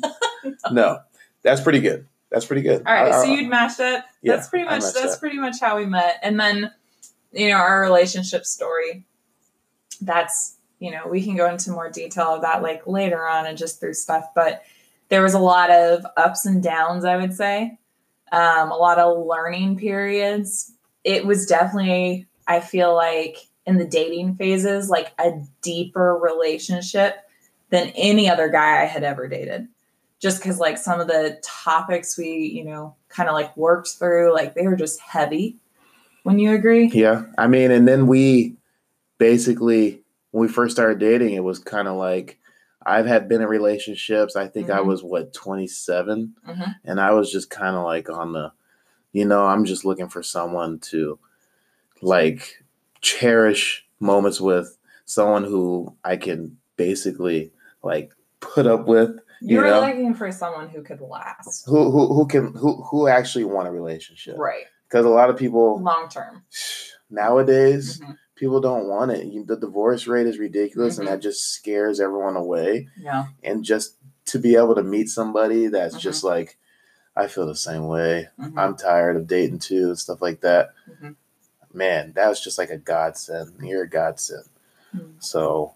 no, 0.71 0.99
that's 1.41 1.61
pretty 1.61 1.79
good. 1.81 2.07
That's 2.35 2.47
pretty 2.47 2.63
good. 2.63 2.83
All 2.85 2.93
right, 2.93 3.13
I- 3.13 3.23
so 3.23 3.31
you'd 3.31 3.49
match 3.49 3.77
that. 3.77 4.07
Yeah, 4.21 4.35
that's 4.35 4.49
pretty 4.49 4.65
much 4.65 4.81
that's 4.81 4.93
that. 4.93 5.19
pretty 5.21 5.37
much 5.37 5.61
how 5.61 5.77
we 5.77 5.85
met. 5.85 6.19
And 6.21 6.37
then, 6.37 6.69
you 7.31 7.47
know, 7.47 7.55
our 7.55 7.79
relationship 7.79 8.45
story. 8.45 9.05
That's 10.01 10.57
you 10.79 10.91
know 10.91 11.07
we 11.07 11.23
can 11.23 11.37
go 11.37 11.49
into 11.49 11.71
more 11.71 11.89
detail 11.89 12.35
of 12.35 12.41
that 12.41 12.61
like 12.61 12.85
later 12.85 13.25
on 13.25 13.45
and 13.45 13.57
just 13.57 13.79
through 13.79 13.93
stuff. 13.93 14.25
But 14.35 14.63
there 15.07 15.21
was 15.21 15.33
a 15.33 15.39
lot 15.39 15.71
of 15.71 16.05
ups 16.17 16.45
and 16.45 16.61
downs. 16.61 17.05
I 17.05 17.15
would 17.15 17.33
say, 17.33 17.79
um, 18.33 18.69
a 18.69 18.75
lot 18.75 18.99
of 18.99 19.25
learning 19.25 19.77
periods. 19.77 20.73
It 21.05 21.25
was 21.25 21.45
definitely 21.45 22.27
I 22.49 22.59
feel 22.59 22.93
like 22.93 23.37
in 23.65 23.77
the 23.77 23.87
dating 23.87 24.35
phases 24.35 24.89
like 24.89 25.13
a 25.19 25.31
deeper 25.61 26.17
relationship 26.17 27.15
than 27.69 27.93
any 27.95 28.29
other 28.29 28.49
guy 28.49 28.81
I 28.81 28.85
had 28.87 29.05
ever 29.05 29.29
dated 29.29 29.69
just 30.19 30.39
because 30.41 30.59
like 30.59 30.77
some 30.77 30.99
of 30.99 31.07
the 31.07 31.39
topics 31.43 32.17
we 32.17 32.29
you 32.29 32.63
know 32.63 32.95
kind 33.09 33.29
of 33.29 33.33
like 33.33 33.55
worked 33.57 33.89
through 33.89 34.33
like 34.33 34.53
they 34.55 34.67
were 34.67 34.75
just 34.75 34.99
heavy 34.99 35.57
when 36.23 36.39
you 36.39 36.53
agree 36.53 36.87
Yeah, 36.87 37.23
I 37.37 37.47
mean, 37.47 37.71
and 37.71 37.87
then 37.87 38.07
we 38.07 38.55
basically 39.17 40.01
when 40.31 40.41
we 40.41 40.47
first 40.51 40.75
started 40.75 40.99
dating, 40.99 41.33
it 41.33 41.43
was 41.43 41.59
kind 41.59 41.87
of 41.87 41.95
like 41.97 42.39
I've 42.85 43.05
had 43.07 43.27
been 43.27 43.41
in 43.41 43.47
relationships. 43.47 44.35
I 44.35 44.47
think 44.47 44.69
I 44.69 44.79
Mhm. 44.79 44.85
was 44.85 45.03
what 45.03 45.33
27, 45.33 46.35
Mhm. 46.47 46.75
and 46.83 46.99
I 47.01 47.11
was 47.11 47.31
just 47.31 47.49
kind 47.49 47.75
of 47.75 47.83
like 47.83 48.09
on 48.09 48.33
the, 48.33 48.51
you 49.11 49.25
know, 49.25 49.45
I'm 49.45 49.65
just 49.65 49.85
looking 49.85 50.07
for 50.09 50.21
someone 50.21 50.79
to 50.91 51.17
like 52.01 52.63
cherish 53.01 53.85
moments 53.99 54.39
with, 54.41 54.77
someone 55.05 55.43
who 55.43 55.93
I 56.03 56.17
can 56.17 56.57
basically 56.77 57.51
like 57.83 58.11
put 58.39 58.65
up 58.67 58.87
with, 58.87 59.19
you 59.45 59.57
You 59.57 59.63
know? 59.63 59.81
looking 59.81 60.13
for 60.13 60.31
someone 60.31 60.67
who 60.69 60.81
could 60.81 61.01
last 61.01 61.65
who 61.67 61.91
who 61.91 62.13
who 62.13 62.25
can 62.27 62.53
who 62.53 62.81
who 62.83 63.07
actually 63.07 63.45
want 63.45 63.67
a 63.67 63.71
relationship. 63.71 64.35
right 64.37 64.65
Because 64.87 65.05
a 65.05 65.09
lot 65.09 65.29
of 65.29 65.37
people 65.37 65.79
long 65.81 66.09
term 66.09 66.43
nowadays 67.09 67.99
Mhm. 67.99 68.17
people 68.35 68.59
don't 68.59 68.87
want 68.87 69.11
it. 69.11 69.47
The 69.47 69.55
divorce 69.55 70.07
rate 70.07 70.27
is 70.27 70.37
ridiculous, 70.39 70.95
Mhm. 70.95 70.99
and 70.99 71.07
that 71.09 71.21
just 71.21 71.51
scares 71.53 71.99
everyone 71.99 72.35
away. 72.35 72.89
yeah 72.97 73.25
And 73.43 73.63
just 73.63 73.95
to 74.25 74.39
be 74.39 74.55
able 74.55 74.75
to 74.75 74.83
meet 74.83 75.09
somebody 75.09 75.67
that's 75.67 75.95
Mhm. 75.95 75.99
just 75.99 76.23
like, 76.23 76.57
I 77.15 77.27
feel 77.27 77.45
the 77.45 77.55
same 77.55 77.87
way. 77.87 78.29
Mhm. 78.39 78.57
I'm 78.57 78.75
tired 78.75 79.15
of 79.15 79.27
dating 79.27 79.59
too, 79.59 79.87
and 79.89 79.99
stuff 79.99 80.21
like 80.21 80.41
that. 80.41 80.73
Mhm. 80.89 81.15
Man, 81.73 82.13
that 82.13 82.27
was 82.29 82.41
just 82.41 82.57
like 82.57 82.71
a 82.71 82.77
godsend. 82.77 83.53
You're 83.61 83.83
a 83.83 83.89
godsend. 83.89 84.45
Mhm. 84.95 85.13
So, 85.19 85.73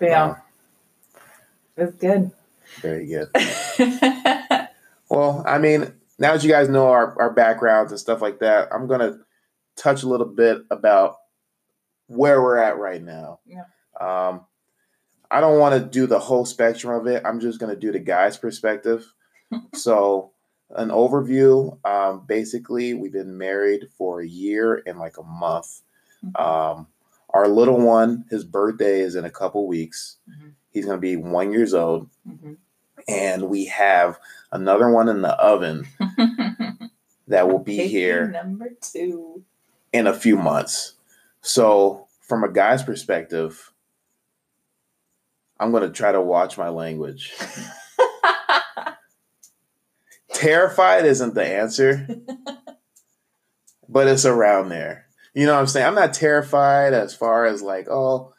yeah 0.00 0.24
uh, 0.24 0.34
it's 1.76 1.94
good 1.96 2.30
very 2.80 3.06
good. 3.06 3.28
Well, 5.12 5.44
I 5.46 5.58
mean, 5.58 5.92
now 6.18 6.32
that 6.32 6.42
you 6.42 6.48
guys 6.50 6.70
know 6.70 6.86
our, 6.88 7.14
our 7.20 7.30
backgrounds 7.34 7.92
and 7.92 8.00
stuff 8.00 8.22
like 8.22 8.38
that, 8.38 8.68
I'm 8.72 8.86
gonna 8.86 9.18
touch 9.76 10.02
a 10.02 10.08
little 10.08 10.26
bit 10.26 10.62
about 10.70 11.16
where 12.06 12.40
we're 12.40 12.56
at 12.56 12.78
right 12.78 13.02
now. 13.02 13.40
Yeah. 13.44 13.64
Um, 14.00 14.46
I 15.30 15.42
don't 15.42 15.58
want 15.58 15.74
to 15.74 15.86
do 15.86 16.06
the 16.06 16.18
whole 16.18 16.46
spectrum 16.46 16.98
of 16.98 17.06
it. 17.06 17.22
I'm 17.26 17.40
just 17.40 17.60
gonna 17.60 17.76
do 17.76 17.92
the 17.92 17.98
guy's 17.98 18.38
perspective. 18.38 19.12
so, 19.74 20.32
an 20.70 20.88
overview. 20.88 21.76
Um, 21.86 22.24
basically, 22.26 22.94
we've 22.94 23.12
been 23.12 23.36
married 23.36 23.88
for 23.98 24.22
a 24.22 24.26
year 24.26 24.82
and 24.86 24.98
like 24.98 25.18
a 25.18 25.22
month. 25.22 25.82
Um, 26.36 26.86
our 27.28 27.48
little 27.48 27.78
one, 27.78 28.24
his 28.30 28.44
birthday 28.44 29.00
is 29.00 29.14
in 29.14 29.26
a 29.26 29.30
couple 29.30 29.66
weeks. 29.68 30.16
Mhm. 30.26 30.54
He's 30.72 30.86
gonna 30.86 30.98
be 30.98 31.16
one 31.16 31.52
years 31.52 31.74
old, 31.74 32.08
Mhm. 32.28 32.56
and 33.06 33.44
we 33.48 33.66
have 33.66 34.18
another 34.50 34.90
one 34.90 35.08
in 35.08 35.22
the 35.22 35.34
oven 35.34 35.86
that 37.28 37.48
will 37.48 37.58
be 37.58 37.76
Baby 37.78 37.88
here 37.88 38.28
number 38.28 38.70
two 38.80 39.44
in 39.92 40.06
a 40.06 40.14
few 40.14 40.36
months. 40.36 40.94
So, 41.42 42.06
from 42.20 42.42
a 42.44 42.48
guy's 42.50 42.82
perspective, 42.82 43.72
I'm 45.60 45.70
going 45.70 45.82
to 45.84 45.90
try 45.90 46.10
to 46.12 46.20
watch 46.20 46.56
my 46.58 46.68
language. 46.70 47.32
Terrified 50.32 51.04
isn't 51.04 51.34
the 51.34 51.44
answer, 51.46 52.06
but 53.88 54.08
it's 54.08 54.24
around 54.24 54.70
there. 54.70 55.06
You 55.34 55.46
know 55.46 55.52
what 55.54 55.60
I'm 55.60 55.66
saying? 55.66 55.86
I'm 55.86 55.94
not 55.94 56.14
terrified 56.14 56.94
as 56.94 57.14
far 57.14 57.46
as 57.46 57.62
like, 57.62 57.88
oh, 57.88 58.32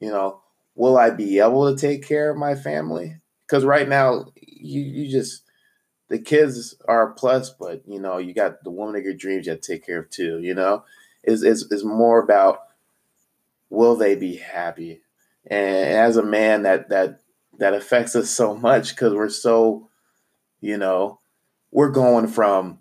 you 0.00 0.10
know, 0.10 0.42
will 0.74 0.96
I 0.96 1.10
be 1.10 1.38
able 1.38 1.72
to 1.72 1.80
take 1.80 2.06
care 2.06 2.30
of 2.30 2.36
my 2.36 2.54
family? 2.54 3.16
Because 3.42 3.64
right 3.64 3.88
now, 3.88 4.26
you, 4.36 4.80
you 4.80 5.10
just, 5.10 5.42
the 6.08 6.18
kids 6.18 6.76
are 6.88 7.10
a 7.10 7.14
plus, 7.14 7.50
but 7.50 7.82
you 7.86 8.00
know, 8.00 8.18
you 8.18 8.34
got 8.34 8.64
the 8.64 8.70
woman 8.70 8.96
of 8.96 9.04
your 9.04 9.14
dreams 9.14 9.46
you 9.46 9.52
have 9.52 9.60
to 9.60 9.72
take 9.72 9.86
care 9.86 10.00
of 10.00 10.10
too, 10.10 10.40
you 10.40 10.54
know? 10.54 10.84
Is 11.22 11.42
is 11.42 11.70
is 11.70 11.84
more 11.84 12.18
about 12.22 12.60
will 13.68 13.94
they 13.94 14.16
be 14.16 14.36
happy? 14.36 15.02
And 15.46 15.88
as 15.88 16.16
a 16.16 16.22
man 16.22 16.62
that 16.62 16.88
that 16.88 17.20
that 17.58 17.74
affects 17.74 18.16
us 18.16 18.30
so 18.30 18.56
much 18.56 18.90
because 18.90 19.12
we're 19.12 19.28
so, 19.28 19.88
you 20.60 20.78
know, 20.78 21.20
we're 21.70 21.90
going 21.90 22.26
from, 22.26 22.78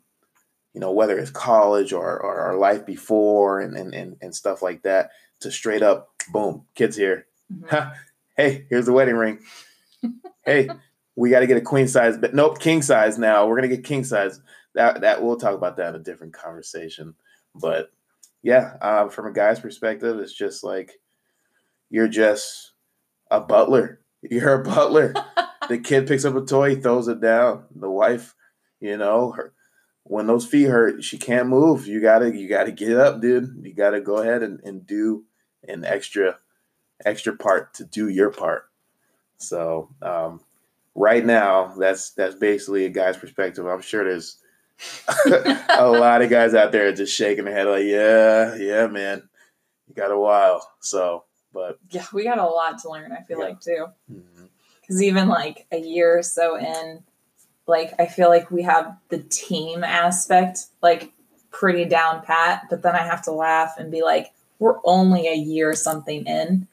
you 0.73 0.79
know, 0.79 0.91
whether 0.91 1.17
it's 1.17 1.31
college 1.31 1.91
or, 1.91 2.19
or 2.19 2.39
our 2.39 2.55
life 2.55 2.85
before 2.85 3.59
and, 3.59 3.75
and, 3.75 3.93
and, 3.93 4.17
and 4.21 4.33
stuff 4.33 4.61
like 4.61 4.83
that 4.83 5.11
to 5.41 5.51
straight 5.51 5.83
up, 5.83 6.09
boom, 6.31 6.65
kids 6.75 6.95
here. 6.95 7.27
Mhm. 7.51 7.93
hey, 8.37 8.65
here's 8.69 8.85
the 8.85 8.93
wedding 8.93 9.15
ring. 9.15 9.39
hey, 10.45 10.69
we 11.15 11.29
got 11.29 11.41
to 11.41 11.47
get 11.47 11.57
a 11.57 11.61
queen 11.61 11.87
size, 11.87 12.17
but 12.17 12.33
nope, 12.33 12.59
king 12.59 12.81
size 12.81 13.17
now. 13.17 13.47
We're 13.47 13.55
gonna 13.57 13.67
get 13.67 13.83
king 13.83 14.03
size. 14.03 14.41
That 14.75 15.01
that 15.01 15.23
we'll 15.23 15.37
talk 15.37 15.55
about 15.55 15.77
that 15.77 15.89
in 15.89 16.01
a 16.01 16.03
different 16.03 16.33
conversation. 16.33 17.15
But 17.55 17.91
yeah, 18.41 18.75
uh, 18.81 19.09
from 19.09 19.27
a 19.27 19.33
guy's 19.33 19.59
perspective, 19.59 20.19
it's 20.19 20.33
just 20.33 20.63
like 20.63 20.93
you're 21.89 22.07
just 22.07 22.71
a 23.31 23.39
butler. 23.41 24.01
You're 24.21 24.61
a 24.61 24.63
butler. 24.63 25.13
the 25.69 25.77
kid 25.77 26.05
picks 26.05 26.25
up 26.25 26.35
a 26.35 26.41
toy, 26.41 26.75
throws 26.75 27.07
it 27.07 27.21
down. 27.21 27.63
The 27.73 27.89
wife, 27.89 28.35
you 28.81 28.97
know, 28.97 29.31
her 29.31 29.53
when 30.03 30.27
those 30.27 30.45
feet 30.45 30.65
hurt, 30.65 31.03
she 31.03 31.17
can't 31.17 31.47
move. 31.47 31.87
You 31.87 32.01
gotta 32.01 32.35
you 32.35 32.49
gotta 32.49 32.71
get 32.71 32.97
up, 32.97 33.21
dude. 33.21 33.61
You 33.63 33.73
gotta 33.73 34.01
go 34.01 34.17
ahead 34.17 34.43
and, 34.43 34.59
and 34.63 34.85
do 34.85 35.23
an 35.67 35.85
extra 35.85 36.37
extra 37.05 37.35
part 37.35 37.73
to 37.75 37.85
do 37.85 38.09
your 38.09 38.29
part. 38.31 38.65
So 39.37 39.89
um, 40.01 40.41
right 40.95 41.25
now, 41.25 41.73
that's 41.77 42.11
that's 42.11 42.35
basically 42.35 42.85
a 42.85 42.89
guy's 42.89 43.17
perspective. 43.17 43.65
I'm 43.65 43.81
sure 43.81 44.03
there's 44.03 44.37
a 45.25 45.89
lot 45.89 46.21
of 46.21 46.29
guys 46.29 46.53
out 46.53 46.71
there 46.71 46.91
just 46.93 47.15
shaking 47.15 47.45
their 47.45 47.53
head 47.53 47.67
like, 47.67 47.85
yeah, 47.85 48.55
yeah, 48.55 48.87
man, 48.87 49.27
you 49.87 49.95
got 49.95 50.11
a 50.11 50.17
while. 50.19 50.65
So, 50.79 51.25
but 51.53 51.79
yeah 51.89 52.05
we 52.13 52.23
got 52.23 52.37
a 52.37 52.45
lot 52.45 52.77
to 52.77 52.89
learn 52.91 53.11
i 53.11 53.23
feel 53.23 53.39
Yeah. 53.39 53.45
like 53.45 53.59
too 53.59 53.87
because 54.81 55.01
even 55.01 55.27
like 55.27 55.65
a 55.71 55.79
year 55.79 56.19
or 56.19 56.21
so 56.21 56.55
in 56.57 57.03
like 57.65 57.91
i 57.99 58.05
feel 58.05 58.29
like 58.29 58.51
we 58.51 58.61
have 58.61 58.95
the 59.09 59.17
team 59.17 59.83
aspect 59.83 60.65
like 60.83 61.11
pretty 61.51 61.85
down 61.85 62.21
pat, 62.21 62.65
but 62.69 62.83
then 62.83 62.95
I 62.95 62.99
have 62.99 63.23
to 63.23 63.31
laugh 63.31 63.73
and 63.79 63.91
be 63.91 64.03
like, 64.03 64.27
we're 64.59 64.77
only 64.83 65.27
a 65.27 65.33
year 65.33 65.73
something 65.73 66.23
in. 66.27 66.67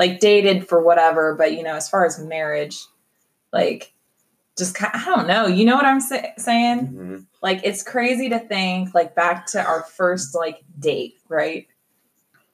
Like 0.00 0.18
dated 0.18 0.66
for 0.68 0.82
whatever, 0.82 1.34
but 1.34 1.52
you 1.52 1.62
know, 1.62 1.74
as 1.76 1.88
far 1.88 2.04
as 2.06 2.18
marriage, 2.18 2.76
like 3.52 3.92
just 4.58 4.76
I 4.82 5.02
don't 5.04 5.28
know. 5.28 5.46
You 5.46 5.64
know 5.66 5.76
what 5.76 5.84
I'm 5.84 6.00
say- 6.00 6.32
saying? 6.38 6.78
hmm 6.86 7.16
Like 7.42 7.60
it's 7.64 7.82
crazy 7.82 8.28
to 8.30 8.38
think 8.38 8.94
like 8.94 9.14
back 9.14 9.46
to 9.52 9.62
our 9.62 9.82
first 9.82 10.34
like 10.34 10.62
date, 10.78 11.14
right? 11.28 11.66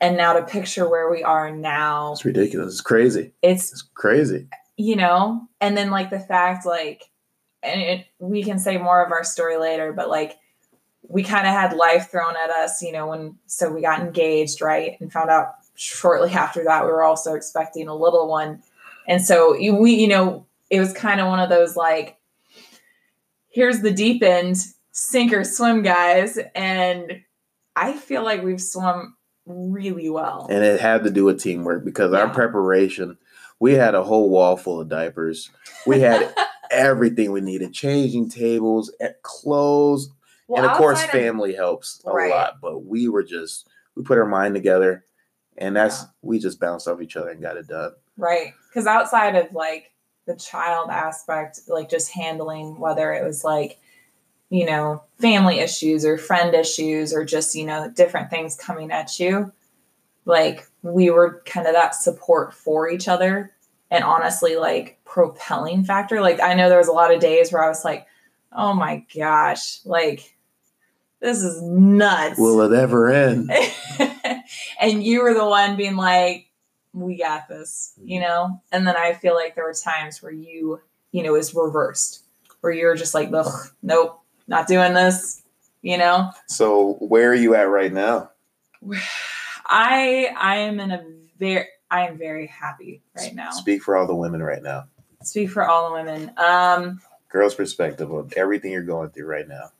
And 0.00 0.16
now 0.16 0.34
to 0.34 0.42
picture 0.44 0.88
where 0.88 1.08
we 1.10 1.22
are 1.22 1.50
now. 1.50 2.12
It's 2.12 2.24
ridiculous. 2.24 2.72
It's 2.74 2.80
crazy. 2.82 3.32
It's 3.42 3.72
It's 3.72 3.82
crazy. 3.94 4.48
you 4.76 4.96
know 4.96 5.46
and 5.60 5.74
then 5.76 5.90
like 5.90 6.10
the 6.10 6.20
fact 6.20 6.66
like 6.66 7.04
and 7.62 7.80
it, 7.80 8.06
we 8.18 8.42
can 8.44 8.58
say 8.58 8.76
more 8.76 9.02
of 9.04 9.10
our 9.12 9.24
story 9.24 9.56
later 9.56 9.92
but 9.94 10.10
like 10.10 10.36
we 11.08 11.22
kind 11.22 11.46
of 11.46 11.52
had 11.54 11.72
life 11.74 12.10
thrown 12.10 12.34
at 12.36 12.50
us 12.50 12.82
you 12.82 12.92
know 12.92 13.06
when 13.06 13.38
so 13.46 13.70
we 13.70 13.80
got 13.80 14.00
engaged 14.00 14.60
right 14.60 15.00
and 15.00 15.10
found 15.12 15.30
out 15.30 15.54
shortly 15.76 16.30
after 16.32 16.64
that 16.64 16.84
we 16.84 16.90
were 16.90 17.02
also 17.02 17.34
expecting 17.34 17.86
a 17.88 17.94
little 17.94 18.28
one 18.28 18.62
and 19.06 19.22
so 19.22 19.54
you- 19.54 19.74
we 19.76 19.92
you 19.94 20.08
know 20.08 20.46
it 20.70 20.80
was 20.80 20.92
kind 20.92 21.20
of 21.20 21.28
one 21.28 21.38
of 21.40 21.48
those 21.48 21.76
like 21.76 22.18
here's 23.48 23.80
the 23.80 23.90
deep 23.90 24.22
end 24.22 24.56
sink 24.92 25.32
or 25.32 25.44
swim 25.44 25.82
guys 25.82 26.38
and 26.54 27.20
i 27.76 27.92
feel 27.92 28.24
like 28.24 28.42
we've 28.42 28.60
swum 28.60 29.14
really 29.46 30.10
well 30.10 30.46
And 30.50 30.64
it 30.64 30.80
had 30.80 31.04
to 31.04 31.10
do 31.10 31.24
with 31.24 31.40
teamwork 31.40 31.84
because 31.84 32.12
our 32.12 32.28
preparation, 32.30 33.16
we 33.60 33.74
had 33.74 33.94
a 33.94 34.02
whole 34.02 34.28
wall 34.28 34.56
full 34.56 34.80
of 34.80 34.88
diapers. 34.88 35.50
We 35.86 36.00
had 36.00 36.34
everything 36.72 37.30
we 37.30 37.40
needed 37.42 37.72
changing 37.72 38.28
tables, 38.28 38.90
eh, 38.98 39.10
clothes, 39.22 40.10
Well, 40.48 40.64
and 40.64 40.68
of 40.72 40.76
course, 40.76 41.00
of- 41.04 41.10
family 41.10 41.54
helps 41.54 42.02
a 42.04 42.10
Right. 42.10 42.30
lot. 42.32 42.54
But 42.60 42.86
we 42.86 43.08
were 43.08 43.22
just, 43.22 43.68
we 43.94 44.02
put 44.02 44.18
our 44.18 44.26
mind 44.26 44.56
together 44.56 45.04
and 45.58 45.76
that's, 45.76 46.02
Yeah. 46.02 46.08
we 46.22 46.38
just 46.38 46.60
bounced 46.60 46.88
off 46.88 47.00
each 47.00 47.16
other 47.16 47.30
and 47.30 47.40
got 47.42 47.56
it 47.56 47.66
done. 47.66 47.92
Right. 48.16 48.52
Because 48.68 48.86
outside 48.86 49.34
of 49.36 49.52
like 49.52 49.92
the 50.26 50.34
child 50.36 50.90
aspect, 50.90 51.60
like 51.68 51.88
just 51.88 52.12
handling 52.12 52.78
whether 52.78 53.12
it 53.12 53.24
was 53.24 53.44
like, 53.44 53.78
you 54.48 54.64
know, 54.64 55.02
family 55.20 55.58
issues 55.58 56.04
or 56.04 56.18
friend 56.18 56.54
issues 56.54 57.12
or 57.12 57.24
just, 57.24 57.54
you 57.54 57.64
know, 57.66 57.90
different 57.90 58.30
things 58.30 58.56
coming 58.56 58.90
at 58.90 59.18
you, 59.18 59.52
like 60.24 60.66
we 60.82 61.10
were 61.10 61.42
kind 61.46 61.66
of 61.66 61.74
that 61.74 61.94
support 61.94 62.54
for 62.54 62.88
each 62.88 63.08
other 63.08 63.52
and 63.90 64.02
honestly, 64.04 64.56
like 64.56 64.98
propelling 65.04 65.84
factor. 65.84 66.20
Like 66.20 66.40
I 66.40 66.54
know 66.54 66.68
there 66.68 66.78
was 66.78 66.88
a 66.88 66.92
lot 66.92 67.12
of 67.14 67.20
days 67.20 67.52
where 67.52 67.64
I 67.64 67.68
was 67.68 67.84
like, 67.84 68.06
oh 68.52 68.72
my 68.72 69.04
gosh, 69.16 69.84
like 69.84 70.34
this 71.20 71.42
is 71.42 71.60
nuts. 71.62 72.38
Will 72.38 72.60
it 72.60 72.76
ever 72.76 73.08
end? 73.10 73.50
and 74.80 75.02
you 75.02 75.22
were 75.22 75.34
the 75.34 75.46
one 75.46 75.76
being 75.76 75.96
like, 75.96 76.46
we 76.92 77.16
got 77.16 77.48
this, 77.48 77.92
you 78.02 78.20
know? 78.20 78.60
And 78.72 78.86
then 78.86 78.96
I 78.96 79.12
feel 79.12 79.34
like 79.34 79.54
there 79.54 79.64
were 79.64 79.74
times 79.74 80.22
where 80.22 80.32
you, 80.32 80.80
you 81.12 81.22
know, 81.22 81.34
is 81.34 81.54
reversed, 81.54 82.24
where 82.60 82.72
you're 82.72 82.94
just 82.96 83.14
like, 83.14 83.30
ugh, 83.32 83.68
nope, 83.82 84.20
not 84.48 84.66
doing 84.66 84.94
this, 84.94 85.42
you 85.82 85.98
know? 85.98 86.30
So 86.46 86.94
where 87.00 87.30
are 87.30 87.34
you 87.34 87.54
at 87.54 87.68
right 87.68 87.92
now? 87.92 88.30
I 89.68 90.32
I 90.38 90.56
am 90.58 90.78
in 90.80 90.92
a 90.92 91.04
very 91.38 91.66
I 91.90 92.06
am 92.06 92.18
very 92.18 92.46
happy 92.46 93.02
right 93.16 93.34
now. 93.34 93.50
Speak 93.50 93.82
for 93.82 93.96
all 93.96 94.06
the 94.06 94.14
women 94.14 94.42
right 94.42 94.62
now. 94.62 94.84
Speak 95.22 95.50
for 95.50 95.68
all 95.68 95.88
the 95.88 95.94
women. 95.94 96.32
Um 96.36 97.00
Girl's 97.28 97.54
perspective 97.56 98.10
of 98.12 98.32
everything 98.34 98.70
you're 98.72 98.82
going 98.82 99.10
through 99.10 99.26
right 99.26 99.48
now. 99.48 99.72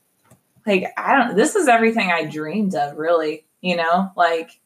like 0.65 0.85
I 0.97 1.15
don't 1.15 1.35
this 1.37 1.55
is 1.55 1.67
everything 1.67 2.11
I 2.11 2.25
dreamed 2.25 2.75
of 2.75 2.97
really, 2.97 3.45
you 3.61 3.75
know? 3.75 4.11
Like 4.15 4.59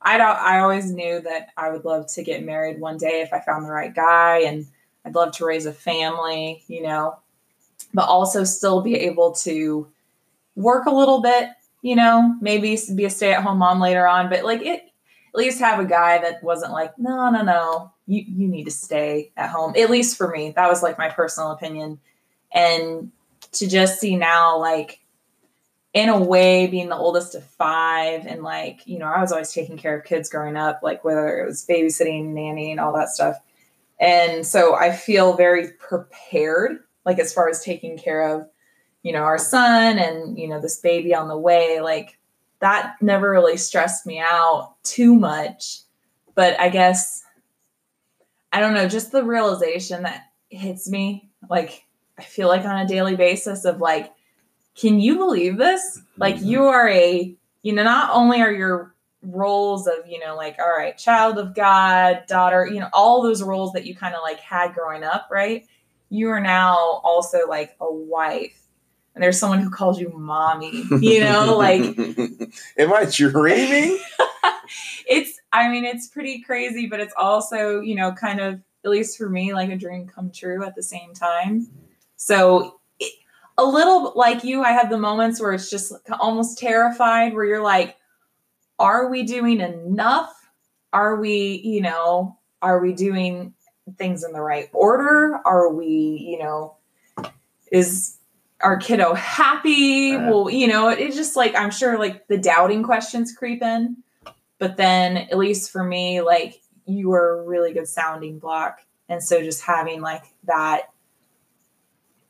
I 0.00 0.18
don't 0.18 0.36
I 0.36 0.60
always 0.60 0.92
knew 0.92 1.20
that 1.20 1.48
I 1.56 1.70
would 1.70 1.84
love 1.84 2.06
to 2.14 2.22
get 2.22 2.44
married 2.44 2.80
one 2.80 2.98
day 2.98 3.22
if 3.22 3.32
I 3.32 3.40
found 3.40 3.64
the 3.64 3.72
right 3.72 3.94
guy 3.94 4.40
and 4.40 4.66
I'd 5.04 5.14
love 5.14 5.32
to 5.36 5.44
raise 5.44 5.66
a 5.66 5.72
family, 5.72 6.62
you 6.66 6.82
know, 6.82 7.18
but 7.92 8.08
also 8.08 8.44
still 8.44 8.80
be 8.80 8.96
able 8.96 9.32
to 9.32 9.86
work 10.56 10.86
a 10.86 10.94
little 10.94 11.20
bit, 11.20 11.50
you 11.82 11.96
know, 11.96 12.34
maybe 12.40 12.78
be 12.94 13.04
a 13.04 13.10
stay-at-home 13.10 13.58
mom 13.58 13.80
later 13.80 14.06
on, 14.06 14.30
but 14.30 14.44
like 14.44 14.62
it 14.62 14.82
at 15.34 15.38
least 15.38 15.58
have 15.60 15.80
a 15.80 15.84
guy 15.84 16.18
that 16.18 16.42
wasn't 16.42 16.72
like, 16.72 16.96
no, 16.98 17.28
no, 17.30 17.42
no, 17.42 17.92
you 18.06 18.24
you 18.26 18.48
need 18.48 18.64
to 18.64 18.70
stay 18.70 19.32
at 19.36 19.50
home. 19.50 19.74
At 19.76 19.90
least 19.90 20.16
for 20.16 20.28
me, 20.28 20.52
that 20.54 20.68
was 20.68 20.82
like 20.82 20.98
my 20.98 21.08
personal 21.08 21.50
opinion. 21.50 21.98
And 22.52 23.10
to 23.52 23.68
just 23.68 24.00
see 24.00 24.16
now 24.16 24.58
like 24.58 25.00
in 25.94 26.08
a 26.08 26.18
way 26.18 26.66
being 26.66 26.88
the 26.88 26.96
oldest 26.96 27.36
of 27.36 27.44
five 27.44 28.26
and 28.26 28.42
like 28.42 28.84
you 28.84 28.98
know 28.98 29.06
i 29.06 29.20
was 29.20 29.30
always 29.32 29.52
taking 29.52 29.78
care 29.78 29.96
of 29.96 30.04
kids 30.04 30.28
growing 30.28 30.56
up 30.56 30.80
like 30.82 31.04
whether 31.04 31.38
it 31.38 31.46
was 31.46 31.64
babysitting 31.64 32.34
nanny 32.34 32.72
and 32.72 32.80
all 32.80 32.92
that 32.92 33.08
stuff. 33.08 33.36
And 34.00 34.44
so 34.44 34.74
i 34.74 34.92
feel 34.92 35.36
very 35.36 35.70
prepared 35.78 36.80
like 37.06 37.18
as 37.18 37.32
far 37.32 37.48
as 37.48 37.62
taking 37.62 37.96
care 37.96 38.28
of 38.28 38.48
you 39.02 39.12
know 39.12 39.22
our 39.22 39.38
son 39.38 39.98
and 39.98 40.36
you 40.36 40.48
know 40.48 40.60
this 40.60 40.80
baby 40.80 41.14
on 41.14 41.28
the 41.28 41.38
way 41.38 41.80
like 41.80 42.18
that 42.58 42.96
never 43.00 43.30
really 43.30 43.56
stressed 43.56 44.06
me 44.06 44.18
out 44.18 44.74
too 44.82 45.14
much. 45.14 45.80
But 46.34 46.58
i 46.60 46.68
guess 46.68 47.22
i 48.52 48.58
don't 48.58 48.74
know 48.74 48.88
just 48.88 49.12
the 49.12 49.22
realization 49.22 50.02
that 50.02 50.24
hits 50.48 50.88
me 50.88 51.30
like 51.48 51.84
i 52.18 52.22
feel 52.22 52.48
like 52.48 52.64
on 52.64 52.80
a 52.80 52.88
daily 52.88 53.14
basis 53.14 53.64
of 53.64 53.80
like 53.80 54.12
can 54.74 55.00
you 55.00 55.16
believe 55.16 55.56
this? 55.56 56.00
Like 56.18 56.36
Mhm. 56.36 56.46
you 56.46 56.64
are 56.64 56.88
a, 56.88 57.34
you 57.62 57.72
know, 57.72 57.82
not 57.84 58.10
only 58.12 58.40
are 58.40 58.52
your 58.52 58.94
roles 59.22 59.86
of, 59.86 60.06
you 60.06 60.18
know, 60.20 60.36
like, 60.36 60.56
all 60.58 60.68
right, 60.76 60.96
child 60.98 61.38
of 61.38 61.54
God, 61.54 62.24
daughter, 62.28 62.66
you 62.66 62.80
know, 62.80 62.88
all 62.92 63.22
those 63.22 63.42
roles 63.42 63.72
that 63.72 63.86
you 63.86 63.94
kind 63.94 64.14
of 64.14 64.22
like 64.22 64.40
had 64.40 64.74
growing 64.74 65.02
up, 65.04 65.28
right? 65.30 65.66
You 66.10 66.28
are 66.30 66.40
now 66.40 66.76
also 67.02 67.46
like 67.48 67.74
a 67.80 67.92
wife. 67.92 68.60
And 69.14 69.22
there's 69.22 69.38
someone 69.38 69.60
who 69.60 69.70
calls 69.70 70.00
you 70.00 70.10
mommy, 70.10 70.82
you 71.00 71.20
know, 71.20 71.56
like 71.58 71.80
Am 72.78 72.92
I 72.92 73.04
dreaming? 73.10 73.98
it's 75.06 75.38
i 75.52 75.68
mean 75.68 75.84
it's 75.84 76.06
pretty 76.08 76.40
crazy 76.40 76.86
but 76.86 76.98
it's 76.98 77.12
also 77.16 77.80
you 77.80 77.94
know 77.94 78.12
kind 78.12 78.40
of 78.40 78.60
at 78.84 78.90
least 78.90 79.18
for 79.18 79.28
me 79.28 79.52
like 79.52 79.68
a 79.70 79.76
dream 79.76 80.06
come 80.06 80.30
true 80.30 80.64
at 80.64 80.74
the 80.74 80.82
same 80.82 81.12
time 81.12 81.68
so 82.16 82.80
a 83.56 83.64
little 83.64 84.12
like 84.16 84.42
you 84.44 84.62
i 84.62 84.72
have 84.72 84.90
the 84.90 84.98
moments 84.98 85.40
where 85.40 85.52
it's 85.52 85.70
just 85.70 85.92
almost 86.18 86.58
terrified 86.58 87.34
where 87.34 87.44
you're 87.44 87.62
like 87.62 87.96
are 88.78 89.08
we 89.08 89.22
doing 89.22 89.60
enough? 89.60 90.34
Are 90.92 91.16
we 91.16 91.60
you 91.64 91.80
know 91.80 92.38
are 92.62 92.80
we 92.80 92.92
doing 92.92 93.54
things 93.98 94.24
in 94.24 94.32
the 94.32 94.40
right 94.40 94.68
order? 94.72 95.40
Are 95.44 95.72
we 95.72 95.86
you 95.86 96.38
know 96.38 96.76
is 97.70 98.18
our 98.60 98.76
kiddo 98.76 99.14
happy? 99.14 100.14
Right. 100.14 100.28
well 100.28 100.50
you 100.50 100.66
know 100.66 100.88
it, 100.88 101.00
it's 101.00 101.16
just 101.16 101.36
like 101.36 101.54
i'm 101.56 101.70
sure 101.70 101.98
like 101.98 102.26
the 102.28 102.38
doubting 102.38 102.82
questions 102.82 103.34
creep 103.36 103.62
in 103.62 103.96
but 104.58 104.76
then 104.76 105.16
at 105.16 105.36
least 105.36 105.70
for 105.70 105.82
me 105.82 106.20
like 106.20 106.60
you 106.86 107.08
were 107.08 107.40
a 107.40 107.42
really 107.44 107.72
good 107.72 107.88
sounding 107.88 108.38
block 108.38 108.80
and 109.08 109.22
so 109.22 109.42
just 109.42 109.62
having 109.62 110.00
like 110.00 110.22
that 110.44 110.84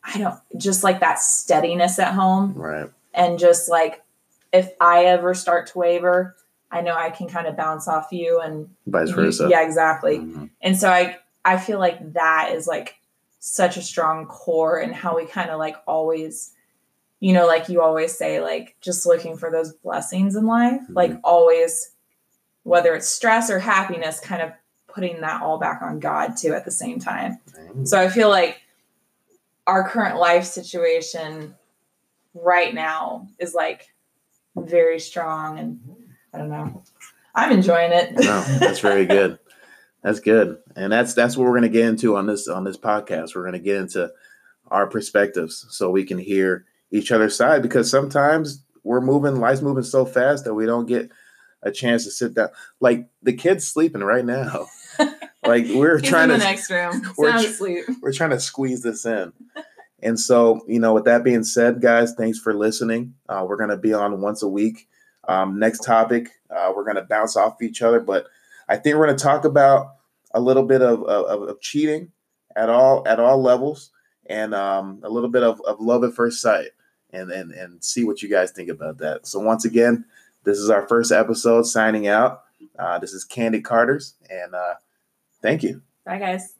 i 0.04 0.18
don't 0.18 0.38
just 0.56 0.84
like 0.84 1.00
that 1.00 1.18
steadiness 1.18 1.98
at 1.98 2.12
home 2.14 2.54
right. 2.54 2.90
and 3.14 3.38
just 3.38 3.68
like 3.68 4.02
if 4.52 4.70
i 4.80 5.04
ever 5.06 5.34
start 5.34 5.66
to 5.68 5.78
waver 5.78 6.36
i 6.70 6.80
know 6.80 6.94
i 6.94 7.10
can 7.10 7.28
kind 7.28 7.46
of 7.46 7.56
bounce 7.56 7.88
off 7.88 8.08
you 8.12 8.40
and 8.40 8.68
Vice 8.86 9.08
you- 9.08 9.14
versa. 9.14 9.48
yeah 9.50 9.62
exactly 9.62 10.18
Mhm. 10.18 10.50
and 10.60 10.76
so 10.78 10.88
i 10.90 11.16
i 11.44 11.56
feel 11.58 11.78
like 11.78 12.12
that 12.14 12.50
is 12.54 12.66
like 12.66 12.96
such 13.40 13.76
a 13.76 13.82
strong 13.82 14.26
core 14.26 14.78
and 14.78 14.94
how 14.94 15.16
we 15.16 15.26
kind 15.26 15.50
of 15.50 15.58
like 15.58 15.76
always 15.86 16.52
you 17.20 17.32
know 17.32 17.46
like 17.46 17.68
you 17.68 17.80
always 17.82 18.16
say 18.16 18.40
like 18.40 18.74
just 18.80 19.06
looking 19.06 19.36
for 19.36 19.50
those 19.50 19.72
blessings 19.72 20.34
in 20.36 20.46
life 20.46 20.80
like 20.90 21.12
always 21.24 21.90
whether 22.62 22.94
it's 22.94 23.08
stress 23.08 23.50
or 23.50 23.58
happiness 23.58 24.18
kind 24.20 24.40
of 24.40 24.50
putting 24.88 25.20
that 25.20 25.42
all 25.42 25.58
back 25.58 25.82
on 25.82 25.98
god 26.00 26.36
too 26.36 26.54
at 26.54 26.64
the 26.64 26.70
same 26.70 26.98
time 26.98 27.38
so 27.84 28.00
I 28.00 28.08
feel 28.08 28.28
like 28.30 28.60
our 29.66 29.88
current 29.88 30.18
life 30.18 30.44
situation 30.44 31.54
right 32.34 32.74
now 32.74 33.28
is 33.38 33.54
like 33.54 33.88
very 34.56 35.00
strong 35.00 35.58
and 35.58 35.80
I 36.32 36.38
don't 36.38 36.50
know. 36.50 36.82
I'm 37.34 37.52
enjoying 37.52 37.92
it. 37.92 38.12
No, 38.12 38.42
that's 38.58 38.80
very 38.80 39.06
good. 39.06 39.38
That's 40.02 40.20
good, 40.20 40.58
and 40.76 40.92
that's 40.92 41.14
that's 41.14 41.36
what 41.36 41.44
we're 41.44 41.54
gonna 41.54 41.68
get 41.70 41.86
into 41.86 42.16
on 42.16 42.26
this 42.26 42.46
on 42.46 42.64
this 42.64 42.76
podcast. 42.76 43.34
We're 43.34 43.44
gonna 43.44 43.58
get 43.58 43.76
into 43.76 44.12
our 44.68 44.86
perspectives 44.86 45.66
so 45.70 45.90
we 45.90 46.04
can 46.04 46.18
hear 46.18 46.66
each 46.90 47.10
other's 47.10 47.36
side 47.36 47.62
because 47.62 47.90
sometimes 47.90 48.62
we're 48.82 49.00
moving, 49.00 49.40
life's 49.40 49.62
moving 49.62 49.82
so 49.82 50.04
fast 50.04 50.44
that 50.44 50.54
we 50.54 50.66
don't 50.66 50.86
get 50.86 51.10
a 51.62 51.70
chance 51.70 52.04
to 52.04 52.10
sit 52.10 52.34
down. 52.34 52.48
Like 52.80 53.08
the 53.22 53.32
kid's 53.32 53.66
sleeping 53.66 54.02
right 54.02 54.24
now. 54.24 54.66
Like 55.46 55.66
we're 55.68 55.98
He's 55.98 56.08
trying 56.08 56.30
in 56.30 56.36
to 56.36 56.38
the 56.38 56.44
next 56.44 56.70
room. 56.70 57.02
we're 57.18 57.30
Sound 57.30 57.44
asleep. 57.46 57.84
we're 58.00 58.12
trying 58.12 58.30
to 58.30 58.40
squeeze 58.40 58.82
this 58.82 59.04
in. 59.04 59.32
And 60.02 60.20
so, 60.20 60.60
you 60.68 60.80
know, 60.80 60.92
with 60.92 61.04
that 61.04 61.24
being 61.24 61.44
said, 61.44 61.80
guys, 61.80 62.12
thanks 62.14 62.38
for 62.38 62.52
listening. 62.52 63.14
Uh, 63.28 63.44
we're 63.48 63.56
going 63.56 63.70
to 63.70 63.76
be 63.76 63.94
on 63.94 64.20
once 64.20 64.42
a 64.42 64.48
week. 64.48 64.86
Um, 65.26 65.58
next 65.58 65.80
topic, 65.80 66.28
uh, 66.54 66.72
we're 66.76 66.84
going 66.84 66.96
to 66.96 67.02
bounce 67.02 67.36
off 67.36 67.62
each 67.62 67.80
other, 67.80 68.00
but 68.00 68.26
I 68.68 68.76
think 68.76 68.96
we're 68.96 69.06
going 69.06 69.16
to 69.16 69.22
talk 69.22 69.44
about 69.44 69.94
a 70.34 70.40
little 70.40 70.64
bit 70.64 70.82
of, 70.82 71.02
of, 71.04 71.48
of 71.48 71.60
cheating 71.60 72.12
at 72.56 72.68
all 72.68 73.06
at 73.08 73.18
all 73.18 73.40
levels, 73.40 73.90
and 74.26 74.54
um, 74.54 75.00
a 75.02 75.08
little 75.08 75.30
bit 75.30 75.42
of, 75.42 75.60
of 75.62 75.80
love 75.80 76.04
at 76.04 76.12
first 76.12 76.40
sight, 76.40 76.68
and, 77.12 77.30
and 77.30 77.52
and 77.52 77.82
see 77.82 78.04
what 78.04 78.22
you 78.22 78.28
guys 78.28 78.50
think 78.50 78.68
about 78.68 78.98
that. 78.98 79.26
So 79.26 79.40
once 79.40 79.64
again, 79.64 80.04
this 80.44 80.58
is 80.58 80.70
our 80.70 80.86
first 80.86 81.12
episode. 81.12 81.62
Signing 81.62 82.06
out. 82.06 82.42
Uh, 82.78 82.98
this 82.98 83.12
is 83.12 83.24
Candid 83.24 83.64
Carter's, 83.64 84.14
and 84.28 84.54
uh, 84.54 84.74
Thank 85.44 85.62
you. 85.62 85.82
Bye, 86.06 86.18
guys. 86.18 86.54